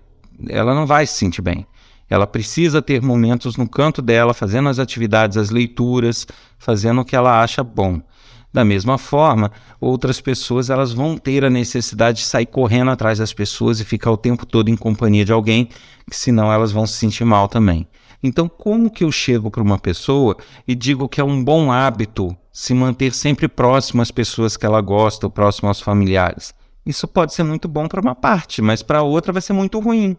ela 0.50 0.74
não 0.74 0.86
vai 0.86 1.06
se 1.06 1.14
sentir 1.14 1.42
bem. 1.42 1.66
Ela 2.10 2.28
precisa 2.28 2.82
ter 2.82 3.02
momentos 3.02 3.56
no 3.56 3.68
canto 3.68 4.02
dela, 4.02 4.34
fazendo 4.34 4.68
as 4.68 4.80
atividades, 4.80 5.38
as 5.38 5.50
leituras, 5.50 6.28
fazendo 6.60 7.02
o 7.02 7.06
que 7.06 7.16
ela 7.16 7.42
acha 7.42 7.64
bom. 7.64 8.02
Da 8.54 8.66
mesma 8.66 8.98
forma, 8.98 9.50
outras 9.80 10.20
pessoas 10.20 10.70
elas 10.70 10.92
vão 10.92 11.18
ter 11.18 11.46
a 11.46 11.50
necessidade 11.50 12.18
de 12.18 12.26
sair 12.26 12.46
correndo 12.46 12.92
atrás 12.92 13.20
das 13.20 13.32
pessoas 13.32 13.80
e 13.80 13.86
ficar 13.86 14.12
o 14.12 14.18
tempo 14.18 14.46
todo 14.46 14.68
em 14.68 14.76
companhia 14.76 15.24
de 15.24 15.32
alguém, 15.32 15.70
que 16.10 16.16
senão 16.16 16.52
elas 16.52 16.74
vão 16.74 16.86
se 16.86 16.98
sentir 16.98 17.24
mal 17.24 17.48
também. 17.48 17.88
Então, 18.22 18.50
como 18.50 18.92
que 18.92 19.06
eu 19.06 19.12
chego 19.12 19.50
para 19.50 19.64
uma 19.64 19.80
pessoa 19.80 20.36
e 20.68 20.76
digo 20.76 21.08
que 21.08 21.22
é 21.22 21.24
um 21.24 21.42
bom 21.42 21.72
hábito 21.72 22.36
se 22.52 22.74
manter 22.74 23.14
sempre 23.14 23.48
próximo 23.48 24.02
às 24.02 24.12
pessoas 24.12 24.58
que 24.58 24.66
ela 24.66 24.82
gosta, 24.82 25.28
ou 25.28 25.32
próximo 25.32 25.70
aos 25.70 25.80
familiares? 25.80 26.54
Isso 26.86 27.08
pode 27.08 27.34
ser 27.34 27.44
muito 27.44 27.68
bom 27.68 27.88
para 27.88 28.02
uma 28.02 28.16
parte, 28.16 28.62
mas 28.62 28.82
para 28.82 29.04
outra 29.04 29.32
vai 29.32 29.42
ser 29.42 29.54
muito 29.54 29.80
ruim. 29.80 30.18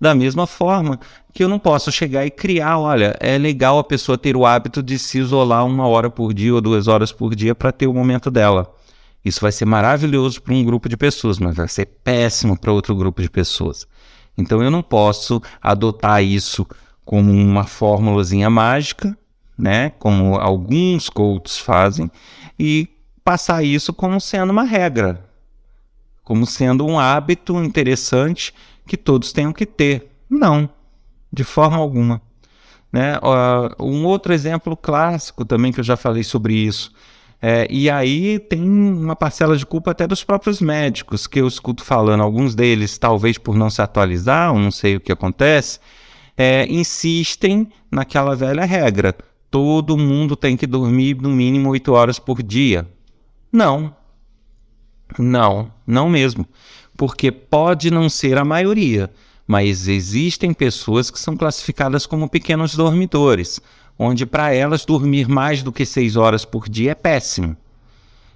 Da 0.00 0.14
mesma 0.14 0.46
forma 0.46 1.00
que 1.32 1.42
eu 1.42 1.48
não 1.48 1.58
posso 1.58 1.90
chegar 1.90 2.26
e 2.26 2.30
criar, 2.30 2.78
olha, 2.78 3.16
é 3.18 3.38
legal 3.38 3.78
a 3.78 3.84
pessoa 3.84 4.18
ter 4.18 4.36
o 4.36 4.44
hábito 4.44 4.82
de 4.82 4.98
se 4.98 5.18
isolar 5.18 5.64
uma 5.64 5.86
hora 5.88 6.10
por 6.10 6.34
dia 6.34 6.54
ou 6.54 6.60
duas 6.60 6.86
horas 6.86 7.10
por 7.10 7.34
dia 7.34 7.54
para 7.54 7.72
ter 7.72 7.86
o 7.86 7.94
momento 7.94 8.30
dela. 8.30 8.72
Isso 9.24 9.40
vai 9.40 9.50
ser 9.50 9.64
maravilhoso 9.64 10.40
para 10.40 10.54
um 10.54 10.64
grupo 10.64 10.88
de 10.88 10.96
pessoas, 10.96 11.38
mas 11.38 11.56
vai 11.56 11.66
ser 11.66 11.86
péssimo 12.04 12.58
para 12.58 12.72
outro 12.72 12.94
grupo 12.94 13.22
de 13.22 13.30
pessoas. 13.30 13.86
Então 14.36 14.62
eu 14.62 14.70
não 14.70 14.82
posso 14.82 15.42
adotar 15.60 16.22
isso 16.22 16.66
como 17.04 17.32
uma 17.32 17.64
fórmulazinha 17.64 18.50
mágica, 18.50 19.16
né, 19.58 19.90
como 19.98 20.36
alguns 20.36 21.08
coaches 21.08 21.58
fazem, 21.58 22.10
e 22.58 22.86
passar 23.24 23.64
isso 23.64 23.94
como 23.94 24.20
sendo 24.20 24.50
uma 24.50 24.64
regra 24.64 25.25
como 26.26 26.44
sendo 26.44 26.84
um 26.84 26.98
hábito 26.98 27.62
interessante 27.62 28.52
que 28.84 28.96
todos 28.96 29.32
tenham 29.32 29.52
que 29.52 29.64
ter. 29.64 30.10
Não, 30.28 30.68
de 31.32 31.44
forma 31.44 31.76
alguma. 31.76 32.20
Né? 32.92 33.16
Uh, 33.18 33.84
um 33.84 34.04
outro 34.04 34.34
exemplo 34.34 34.76
clássico 34.76 35.44
também 35.44 35.70
que 35.70 35.78
eu 35.78 35.84
já 35.84 35.96
falei 35.96 36.24
sobre 36.24 36.52
isso. 36.52 36.92
É, 37.40 37.68
e 37.70 37.88
aí 37.88 38.40
tem 38.40 38.60
uma 38.60 39.14
parcela 39.14 39.56
de 39.56 39.64
culpa 39.64 39.92
até 39.92 40.04
dos 40.04 40.24
próprios 40.24 40.60
médicos, 40.60 41.28
que 41.28 41.40
eu 41.40 41.46
escuto 41.46 41.84
falando, 41.84 42.24
alguns 42.24 42.56
deles, 42.56 42.98
talvez 42.98 43.38
por 43.38 43.54
não 43.54 43.70
se 43.70 43.80
atualizar, 43.80 44.52
ou 44.52 44.58
não 44.58 44.72
sei 44.72 44.96
o 44.96 45.00
que 45.00 45.12
acontece, 45.12 45.78
é, 46.36 46.66
insistem 46.66 47.68
naquela 47.88 48.34
velha 48.34 48.64
regra: 48.64 49.14
todo 49.48 49.96
mundo 49.96 50.34
tem 50.34 50.56
que 50.56 50.66
dormir 50.66 51.14
no 51.20 51.28
mínimo 51.28 51.68
oito 51.68 51.92
horas 51.92 52.18
por 52.18 52.42
dia. 52.42 52.84
Não, 53.52 53.94
não, 55.18 55.70
não 55.86 56.08
mesmo. 56.08 56.46
Porque 56.96 57.30
pode 57.30 57.90
não 57.90 58.08
ser 58.08 58.38
a 58.38 58.44
maioria, 58.44 59.10
mas 59.46 59.86
existem 59.88 60.52
pessoas 60.52 61.10
que 61.10 61.18
são 61.18 61.36
classificadas 61.36 62.06
como 62.06 62.28
pequenos 62.28 62.74
dormidores, 62.74 63.60
onde 63.98 64.26
para 64.26 64.52
elas 64.52 64.84
dormir 64.84 65.28
mais 65.28 65.62
do 65.62 65.72
que 65.72 65.86
seis 65.86 66.16
horas 66.16 66.44
por 66.44 66.68
dia 66.68 66.92
é 66.92 66.94
péssimo. 66.94 67.56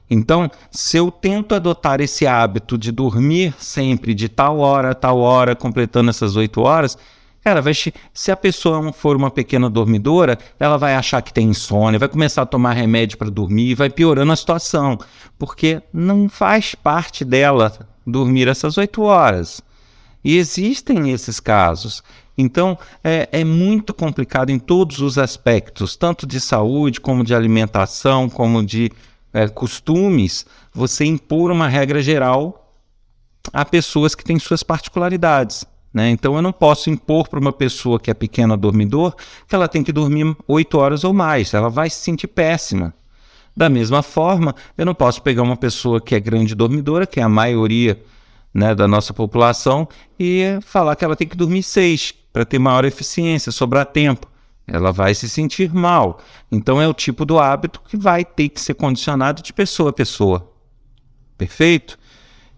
Então, 0.08 0.50
se 0.70 0.96
eu 0.96 1.10
tento 1.10 1.54
adotar 1.54 2.00
esse 2.00 2.26
hábito 2.26 2.76
de 2.76 2.90
dormir 2.90 3.54
sempre 3.58 4.12
de 4.12 4.28
tal 4.28 4.58
hora 4.58 4.90
a 4.90 4.94
tal 4.94 5.18
hora, 5.18 5.54
completando 5.54 6.10
essas 6.10 6.34
oito 6.34 6.62
horas, 6.62 6.98
Cara, 7.42 7.62
vai, 7.62 7.72
se 7.74 8.30
a 8.30 8.36
pessoa 8.36 8.92
for 8.92 9.16
uma 9.16 9.30
pequena 9.30 9.70
dormidora, 9.70 10.38
ela 10.58 10.76
vai 10.76 10.94
achar 10.94 11.22
que 11.22 11.32
tem 11.32 11.48
insônia, 11.48 11.98
vai 11.98 12.08
começar 12.08 12.42
a 12.42 12.46
tomar 12.46 12.74
remédio 12.74 13.16
para 13.16 13.30
dormir, 13.30 13.74
vai 13.74 13.88
piorando 13.88 14.30
a 14.30 14.36
situação, 14.36 14.98
porque 15.38 15.82
não 15.92 16.28
faz 16.28 16.74
parte 16.74 17.24
dela 17.24 17.72
dormir 18.06 18.46
essas 18.46 18.76
oito 18.76 19.02
horas. 19.02 19.62
E 20.22 20.36
existem 20.36 21.10
esses 21.10 21.40
casos. 21.40 22.02
Então, 22.36 22.78
é, 23.02 23.28
é, 23.32 23.42
muito 23.42 23.94
complicado 23.94 24.50
em 24.50 24.58
todos 24.58 25.00
os 25.00 25.16
aspectos, 25.16 25.96
tanto 25.96 26.26
de 26.26 26.38
saúde, 26.40 27.00
como 27.00 27.24
de 27.24 27.34
alimentação, 27.34 28.28
como 28.28 28.64
de 28.64 28.92
é, 29.32 29.48
costumes, 29.48 30.44
você 30.72 31.04
impor 31.04 31.50
uma 31.50 31.68
regra 31.68 32.02
geral 32.02 32.74
a 33.52 33.64
pessoas 33.64 34.14
que 34.14 34.24
têm 34.24 34.38
suas 34.38 34.62
particularidades. 34.62 35.64
Né? 35.92 36.10
Então 36.10 36.36
eu 36.36 36.42
não 36.42 36.52
posso 36.52 36.88
impor 36.88 37.28
para 37.28 37.40
uma 37.40 37.52
pessoa 37.52 37.98
que 37.98 38.10
é 38.10 38.14
pequena 38.14 38.56
dormidor 38.56 39.14
que 39.48 39.54
ela 39.54 39.66
tem 39.66 39.82
que 39.82 39.92
dormir 39.92 40.36
oito 40.46 40.78
horas 40.78 41.02
ou 41.02 41.12
mais, 41.12 41.52
ela 41.52 41.68
vai 41.68 41.90
se 41.90 41.96
sentir 41.96 42.28
péssima. 42.28 42.94
Da 43.56 43.68
mesma 43.68 44.02
forma, 44.02 44.54
eu 44.78 44.86
não 44.86 44.94
posso 44.94 45.20
pegar 45.20 45.42
uma 45.42 45.56
pessoa 45.56 46.00
que 46.00 46.14
é 46.14 46.20
grande 46.20 46.54
dormidora, 46.54 47.06
que 47.06 47.18
é 47.18 47.22
a 47.22 47.28
maioria 47.28 48.00
né, 48.54 48.74
da 48.74 48.86
nossa 48.86 49.12
população, 49.12 49.88
e 50.18 50.58
falar 50.62 50.94
que 50.96 51.04
ela 51.04 51.16
tem 51.16 51.26
que 51.26 51.36
dormir 51.36 51.62
seis 51.62 52.14
para 52.32 52.44
ter 52.44 52.58
maior 52.58 52.84
eficiência, 52.84 53.50
sobrar 53.50 53.86
tempo. 53.86 54.28
Ela 54.66 54.92
vai 54.92 55.14
se 55.14 55.28
sentir 55.28 55.74
mal. 55.74 56.20
Então 56.50 56.80
é 56.80 56.86
o 56.86 56.94
tipo 56.94 57.24
do 57.24 57.38
hábito 57.38 57.82
que 57.88 57.96
vai 57.96 58.24
ter 58.24 58.48
que 58.48 58.60
ser 58.60 58.74
condicionado 58.74 59.42
de 59.42 59.52
pessoa 59.52 59.90
a 59.90 59.92
pessoa. 59.92 60.48
Perfeito? 61.36 61.98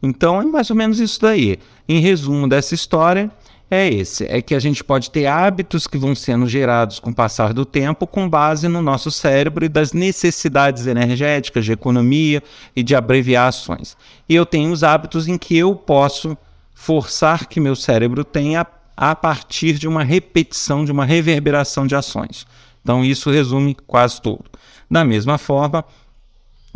Então 0.03 0.41
é 0.41 0.45
mais 0.45 0.69
ou 0.71 0.77
menos 0.77 0.99
isso 0.99 1.21
daí. 1.21 1.59
Em 1.89 2.01
resumo 2.01 2.49
dessa 2.49 2.75
história, 2.75 3.31
é 3.71 3.89
esse: 3.89 4.25
é 4.25 4.43
que 4.43 4.55
a 4.55 4.59
gente 4.59 4.83
pode 4.83 5.11
ter 5.11 5.27
hábitos 5.27 5.87
que 5.87 5.97
vão 5.97 6.15
sendo 6.15 6.47
gerados 6.47 6.99
com 6.99 7.11
o 7.11 7.15
passar 7.15 7.53
do 7.55 7.65
tempo 7.65 8.07
com 8.07 8.29
base 8.29 8.69
no 8.69 8.83
nosso 8.83 9.11
cérebro 9.11 9.65
e 9.65 9.69
das 9.69 9.93
necessidades 9.93 10.87
energéticas, 10.87 11.65
de 11.65 11.73
economia 11.73 12.43
e 12.77 12.83
de 12.83 12.95
abreviações. 12.95 13.97
E 14.29 14.35
eu 14.35 14.45
tenho 14.45 14.73
os 14.73 14.83
hábitos 14.83 15.29
em 15.29 15.39
que 15.39 15.57
eu 15.57 15.75
posso 15.75 16.37
forçar 16.75 17.47
que 17.47 17.61
meu 17.61 17.77
cérebro 17.77 18.25
tenha 18.25 18.67
a 18.97 19.15
partir 19.15 19.79
de 19.79 19.89
uma 19.89 20.05
repetição, 20.05 20.85
de 20.85 20.93
uma 20.93 21.05
reverberação 21.05 21.87
de 21.87 21.95
ações. 21.95 22.47
Então, 22.83 23.05
isso 23.05 23.31
resume 23.31 23.77
quase 23.87 24.21
tudo. 24.21 24.45
Da 24.91 25.05
mesma 25.05 25.39
forma 25.39 25.85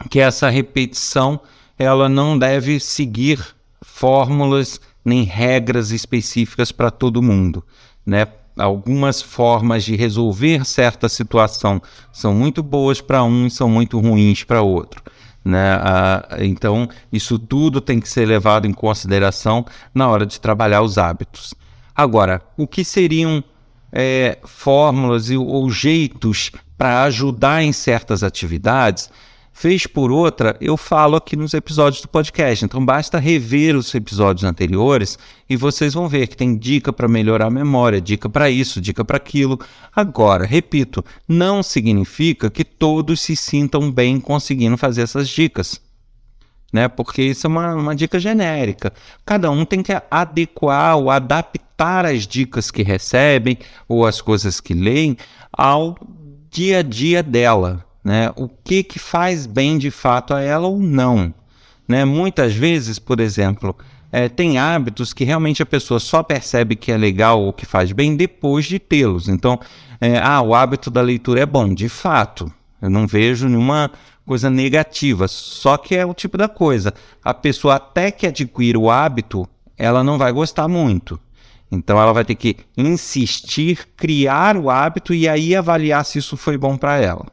que 0.09 0.21
essa 0.21 0.49
repetição 0.49 1.41
ela 1.79 2.09
não 2.09 2.39
deve 2.39 2.81
seguir 2.81 3.39
fórmulas 3.83 4.81
nem 5.05 5.23
regras 5.23 5.91
específicas 5.91 6.73
para 6.73 6.91
todo 6.91 7.23
mundo, 7.23 7.65
né? 8.05 8.27
Algumas 8.59 9.21
formas 9.21 9.85
de 9.85 9.95
resolver 9.97 10.65
certa 10.65 11.11
situação 11.11 11.81
são 12.11 12.35
muito 12.35 12.63
boas 12.63 13.03
para 13.03 13.23
um 13.23 13.47
e 13.47 13.51
são 13.51 13.69
muito 13.69 14.01
ruins 14.01 14.45
para 14.45 14.63
outro. 14.63 15.03
Né? 15.45 15.79
Ah, 15.81 16.27
então, 16.41 16.89
isso 17.13 17.39
tudo 17.39 17.83
tem 17.83 18.01
que 18.01 18.09
ser 18.09 18.27
levado 18.27 18.67
em 18.67 18.73
consideração 18.73 19.65
na 19.95 20.09
hora 20.09 20.25
de 20.25 20.41
trabalhar 20.41 20.81
os 20.81 20.97
hábitos. 20.97 21.55
Agora, 21.95 22.41
o 22.57 22.67
que 22.67 22.83
seriam 22.83 23.45
é, 23.93 24.39
fórmulas 24.43 25.31
ou 25.31 25.71
jeitos 25.71 26.51
para 26.79 27.03
ajudar 27.05 27.63
em 27.63 27.73
certas 27.73 28.23
atividades? 28.23 29.11
Fez 29.57 29.87
por 29.87 30.13
outra, 30.13 30.55
eu 30.61 30.77
falo 30.77 31.17
aqui 31.17 31.35
nos 31.35 31.55
episódios 31.55 32.03
do 32.03 32.09
podcast. 32.09 32.63
Então 32.63 32.85
basta 32.85 33.19
rever 33.19 33.75
os 33.75 33.95
episódios 33.95 34.45
anteriores 34.45 35.19
e 35.49 35.57
vocês 35.57 35.95
vão 35.95 36.11
ver 36.11 36.27
que 36.27 36.37
tem 36.37 36.59
dica 36.59 36.93
para 36.93 37.09
melhorar 37.09 37.47
a 37.47 37.51
memória, 37.51 37.99
dica 37.99 38.29
para 38.29 38.51
isso, 38.51 38.83
dica 38.83 39.03
para 39.03 39.17
aquilo. 39.17 39.59
Agora, 39.95 40.45
repito, 40.45 41.03
não 41.27 41.63
significa 41.63 42.51
que 42.51 42.65
todos 42.65 43.19
se 43.23 43.35
sintam 43.35 43.91
bem 43.91 44.21
conseguindo 44.21 44.77
fazer 44.77 45.01
essas 45.01 45.27
dicas. 45.27 45.81
né? 46.71 46.87
Porque 46.87 47.23
isso 47.23 47.47
é 47.47 47.49
uma, 47.49 47.75
uma 47.75 47.97
dica 47.97 48.21
genérica. 48.21 48.93
Cada 49.25 49.51
um 49.51 49.65
tem 49.65 49.83
que 49.83 49.93
adequar 50.11 50.99
ou 50.99 51.11
adaptar 51.11 52.05
as 52.05 52.27
dicas 52.27 52.71
que 52.71 52.83
recebem 52.83 53.57
ou 53.89 54.05
as 54.05 54.21
coisas 54.21 54.61
que 54.61 54.75
leem 54.75 55.17
ao 55.51 55.97
dia 56.51 56.81
a 56.81 56.83
dia 56.83 57.23
dela, 57.23 57.86
né? 58.07 58.31
O 58.37 58.49
que 58.49 58.85
que 58.85 59.01
faz 59.01 59.47
bem 59.47 59.77
de 59.77 59.91
fato 59.91 60.33
a 60.33 60.41
ela 60.41 60.69
ou 60.69 60.79
não, 60.79 61.35
né? 61.89 62.05
Muitas 62.05 62.55
vezes, 62.55 63.01
por 63.01 63.19
exemplo, 63.19 63.77
é, 64.13 64.29
tem 64.29 64.59
hábitos 64.59 65.13
que 65.13 65.25
realmente 65.25 65.61
a 65.61 65.67
pessoa 65.67 65.99
só 65.99 66.23
percebe 66.23 66.77
que 66.77 66.93
é 66.93 66.97
legal 66.97 67.43
ou 67.43 67.53
que 67.53 67.67
faz 67.67 67.91
bem 67.91 68.15
depois 68.15 68.67
de 68.67 68.79
tê-los. 68.79 69.29
Então, 69.29 69.59
é, 70.01 70.19
ah, 70.19 70.41
o 70.41 70.55
hábito 70.55 70.89
da 70.89 71.01
leitura 71.01 71.41
é 71.41 71.47
bom, 71.47 71.75
de 71.75 71.89
fato. 71.89 72.49
Eu 72.81 72.89
não 72.89 73.09
vejo 73.09 73.49
nenhuma 73.49 73.91
coisa 74.25 74.49
negativa. 74.49 75.27
Só 75.27 75.77
que 75.77 75.97
é 75.97 76.07
o 76.07 76.15
tipo 76.15 76.39
da 76.39 76.49
coisa. 76.49 76.95
A 77.25 77.35
pessoa 77.35 77.75
até 77.75 78.13
que 78.13 78.29
adquire 78.29 78.79
o 78.79 78.89
hábito, 78.89 79.49
ela 79.77 80.05
não 80.05 80.17
vai 80.17 80.31
gostar 80.31 80.69
muito. 80.69 81.19
Então 81.73 82.01
ela 82.01 82.13
vai 82.13 82.25
ter 82.25 82.37
que 82.37 82.57
insistir, 82.77 83.89
criar 83.97 84.57
o 84.57 84.71
hábito 84.71 85.13
e 85.13 85.29
aí 85.29 85.57
avaliar 85.57 86.05
se 86.05 86.21
isso 86.21 86.37
foi 86.37 86.57
bom 86.57 86.77
para 86.77 86.99
ela. 86.99 87.27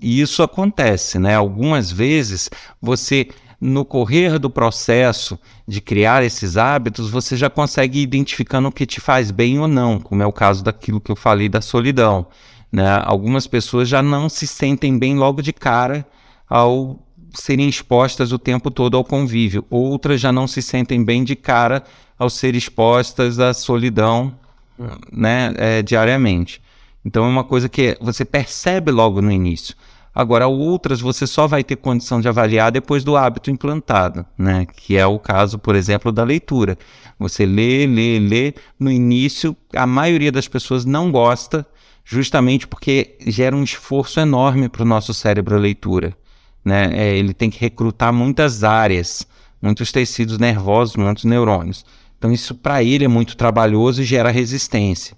E 0.00 0.20
isso 0.20 0.42
acontece, 0.42 1.18
né? 1.18 1.34
Algumas 1.34 1.90
vezes 1.90 2.50
você 2.80 3.28
no 3.60 3.84
correr 3.84 4.38
do 4.38 4.48
processo 4.48 5.38
de 5.68 5.80
criar 5.80 6.22
esses 6.22 6.56
hábitos, 6.56 7.10
você 7.10 7.36
já 7.36 7.50
consegue 7.50 7.98
ir 7.98 8.02
identificando 8.02 8.68
o 8.68 8.72
que 8.72 8.86
te 8.86 9.00
faz 9.00 9.30
bem 9.30 9.58
ou 9.58 9.68
não, 9.68 10.00
como 10.00 10.22
é 10.22 10.26
o 10.26 10.32
caso 10.32 10.64
daquilo 10.64 11.00
que 11.00 11.12
eu 11.12 11.16
falei 11.16 11.48
da 11.48 11.60
solidão. 11.60 12.26
Né? 12.72 12.86
Algumas 13.04 13.46
pessoas 13.46 13.88
já 13.88 14.02
não 14.02 14.28
se 14.28 14.46
sentem 14.46 14.98
bem 14.98 15.16
logo 15.16 15.42
de 15.42 15.52
cara 15.52 16.06
ao 16.48 16.98
serem 17.34 17.68
expostas 17.68 18.32
o 18.32 18.38
tempo 18.38 18.70
todo 18.70 18.96
ao 18.96 19.04
convívio. 19.04 19.64
Outras 19.70 20.20
já 20.20 20.32
não 20.32 20.46
se 20.46 20.62
sentem 20.62 21.04
bem 21.04 21.22
de 21.22 21.36
cara 21.36 21.84
ao 22.18 22.30
ser 22.30 22.54
expostas 22.54 23.38
à 23.38 23.52
solidão 23.52 24.34
né, 25.12 25.52
é, 25.56 25.82
diariamente. 25.82 26.60
Então 27.04 27.24
é 27.24 27.28
uma 27.28 27.44
coisa 27.44 27.68
que 27.68 27.96
você 28.00 28.24
percebe 28.24 28.90
logo 28.90 29.20
no 29.20 29.30
início. 29.30 29.74
Agora, 30.14 30.48
outras 30.48 31.00
você 31.00 31.26
só 31.26 31.46
vai 31.46 31.62
ter 31.62 31.76
condição 31.76 32.20
de 32.20 32.28
avaliar 32.28 32.72
depois 32.72 33.04
do 33.04 33.16
hábito 33.16 33.50
implantado, 33.50 34.26
né? 34.36 34.66
Que 34.66 34.96
é 34.96 35.06
o 35.06 35.20
caso, 35.20 35.58
por 35.58 35.76
exemplo, 35.76 36.10
da 36.10 36.24
leitura. 36.24 36.76
Você 37.18 37.46
lê, 37.46 37.86
lê, 37.86 38.18
lê. 38.18 38.54
No 38.78 38.90
início, 38.90 39.56
a 39.74 39.86
maioria 39.86 40.32
das 40.32 40.48
pessoas 40.48 40.84
não 40.84 41.12
gosta 41.12 41.64
justamente 42.04 42.66
porque 42.66 43.16
gera 43.26 43.54
um 43.54 43.62
esforço 43.62 44.18
enorme 44.18 44.68
para 44.68 44.82
o 44.82 44.86
nosso 44.86 45.14
cérebro 45.14 45.54
a 45.54 45.60
leitura. 45.60 46.16
Né? 46.64 46.90
É, 46.92 47.16
ele 47.16 47.32
tem 47.32 47.48
que 47.48 47.60
recrutar 47.60 48.12
muitas 48.12 48.64
áreas, 48.64 49.26
muitos 49.62 49.92
tecidos 49.92 50.38
nervosos, 50.38 50.96
muitos 50.96 51.24
neurônios. 51.24 51.84
Então, 52.18 52.32
isso 52.32 52.54
para 52.54 52.82
ele 52.82 53.04
é 53.04 53.08
muito 53.08 53.36
trabalhoso 53.36 54.02
e 54.02 54.04
gera 54.04 54.30
resistência. 54.30 55.16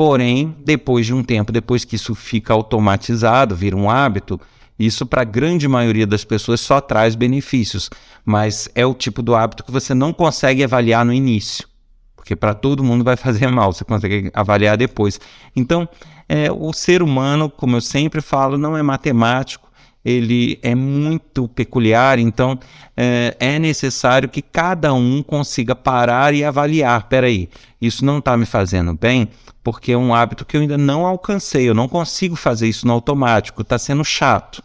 Porém, 0.00 0.56
depois 0.64 1.04
de 1.04 1.12
um 1.12 1.22
tempo, 1.22 1.52
depois 1.52 1.84
que 1.84 1.94
isso 1.94 2.14
fica 2.14 2.54
automatizado, 2.54 3.54
vira 3.54 3.76
um 3.76 3.90
hábito, 3.90 4.40
isso 4.78 5.04
para 5.04 5.20
a 5.20 5.26
grande 5.26 5.68
maioria 5.68 6.06
das 6.06 6.24
pessoas 6.24 6.62
só 6.62 6.80
traz 6.80 7.14
benefícios, 7.14 7.90
mas 8.24 8.66
é 8.74 8.86
o 8.86 8.94
tipo 8.94 9.20
do 9.20 9.34
hábito 9.34 9.62
que 9.62 9.70
você 9.70 9.92
não 9.92 10.10
consegue 10.10 10.64
avaliar 10.64 11.04
no 11.04 11.12
início, 11.12 11.68
porque 12.16 12.34
para 12.34 12.54
todo 12.54 12.82
mundo 12.82 13.04
vai 13.04 13.14
fazer 13.14 13.48
mal, 13.52 13.74
você 13.74 13.84
consegue 13.84 14.30
avaliar 14.32 14.78
depois. 14.78 15.20
Então, 15.54 15.86
é, 16.26 16.50
o 16.50 16.72
ser 16.72 17.02
humano, 17.02 17.50
como 17.50 17.76
eu 17.76 17.82
sempre 17.82 18.22
falo, 18.22 18.56
não 18.56 18.74
é 18.74 18.82
matemático, 18.82 19.69
ele 20.04 20.58
é 20.62 20.74
muito 20.74 21.46
peculiar, 21.48 22.18
então 22.18 22.58
é, 22.96 23.36
é 23.38 23.58
necessário 23.58 24.28
que 24.28 24.40
cada 24.40 24.92
um 24.94 25.22
consiga 25.22 25.74
parar 25.74 26.34
e 26.34 26.42
avaliar. 26.44 27.08
Peraí, 27.08 27.48
isso 27.80 28.04
não 28.04 28.18
está 28.18 28.36
me 28.36 28.46
fazendo 28.46 28.94
bem, 28.94 29.28
porque 29.62 29.92
é 29.92 29.98
um 29.98 30.14
hábito 30.14 30.44
que 30.44 30.56
eu 30.56 30.62
ainda 30.62 30.78
não 30.78 31.04
alcancei, 31.04 31.68
eu 31.68 31.74
não 31.74 31.88
consigo 31.88 32.34
fazer 32.34 32.68
isso 32.68 32.86
no 32.86 32.92
automático, 32.92 33.62
está 33.62 33.78
sendo 33.78 34.04
chato. 34.04 34.62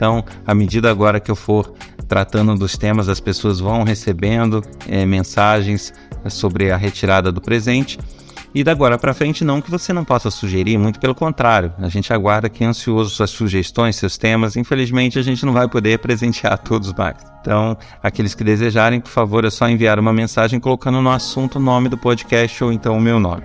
Então, 0.00 0.24
à 0.46 0.54
medida 0.54 0.90
agora 0.90 1.20
que 1.20 1.30
eu 1.30 1.36
for 1.36 1.74
tratando 2.08 2.56
dos 2.56 2.74
temas, 2.74 3.06
as 3.06 3.20
pessoas 3.20 3.60
vão 3.60 3.82
recebendo 3.82 4.64
é, 4.88 5.04
mensagens 5.04 5.92
sobre 6.26 6.70
a 6.70 6.76
retirada 6.78 7.30
do 7.30 7.38
presente. 7.38 7.98
E 8.54 8.64
da 8.64 8.72
agora 8.72 8.96
para 8.96 9.12
frente, 9.12 9.44
não 9.44 9.60
que 9.60 9.70
você 9.70 9.92
não 9.92 10.02
possa 10.02 10.30
sugerir, 10.30 10.78
muito 10.78 10.98
pelo 10.98 11.14
contrário. 11.14 11.70
A 11.78 11.90
gente 11.90 12.14
aguarda 12.14 12.46
aqui 12.46 12.64
ansioso 12.64 13.10
suas 13.10 13.28
sugestões, 13.28 13.94
seus 13.96 14.16
temas. 14.16 14.56
Infelizmente, 14.56 15.18
a 15.18 15.22
gente 15.22 15.44
não 15.44 15.52
vai 15.52 15.68
poder 15.68 15.98
presentear 16.00 16.56
todos 16.56 16.94
mais. 16.94 17.18
Então, 17.42 17.76
aqueles 18.02 18.34
que 18.34 18.42
desejarem, 18.42 19.00
por 19.00 19.10
favor, 19.10 19.44
é 19.44 19.50
só 19.50 19.68
enviar 19.68 19.98
uma 19.98 20.14
mensagem 20.14 20.58
colocando 20.58 21.02
no 21.02 21.10
assunto 21.10 21.56
o 21.56 21.60
nome 21.60 21.90
do 21.90 21.98
podcast 21.98 22.64
ou 22.64 22.72
então 22.72 22.96
o 22.96 23.00
meu 23.00 23.20
nome. 23.20 23.42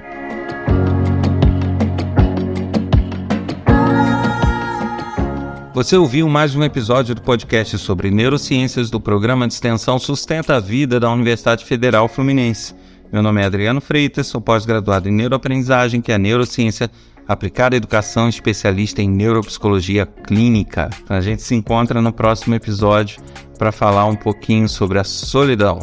Você 5.76 5.98
ouviu 5.98 6.30
mais 6.30 6.56
um 6.56 6.64
episódio 6.64 7.14
do 7.14 7.22
podcast 7.22 7.78
sobre 7.80 8.10
neurociências 8.10 8.90
do 8.90 8.98
programa 8.98 9.46
de 9.46 9.56
extensão 9.56 10.00
Sustenta 10.00 10.56
a 10.56 10.60
Vida 10.62 11.02
da 11.02 11.12
Universidade 11.12 11.66
Federal 11.66 12.08
Fluminense. 12.08 12.74
Meu 13.12 13.22
nome 13.22 13.42
é 13.42 13.46
Adriano 13.46 13.82
Freitas, 13.82 14.28
sou 14.28 14.40
pós-graduado 14.40 15.10
em 15.10 15.12
neuroaprendizagem, 15.12 16.00
que 16.00 16.14
é 16.14 16.18
neurociência 16.18 16.90
aplicada 17.28 17.76
à 17.76 17.78
educação, 17.78 18.30
especialista 18.30 19.02
em 19.02 19.10
neuropsicologia 19.10 20.06
clínica. 20.06 20.90
A 21.10 21.20
gente 21.20 21.42
se 21.42 21.54
encontra 21.54 22.02
no 22.02 22.14
próximo 22.14 22.56
episódio 22.56 23.22
para 23.60 23.74
falar 23.74 24.06
um 24.06 24.16
pouquinho 24.16 24.70
sobre 24.70 24.98
a 24.98 25.04
solidão. 25.04 25.80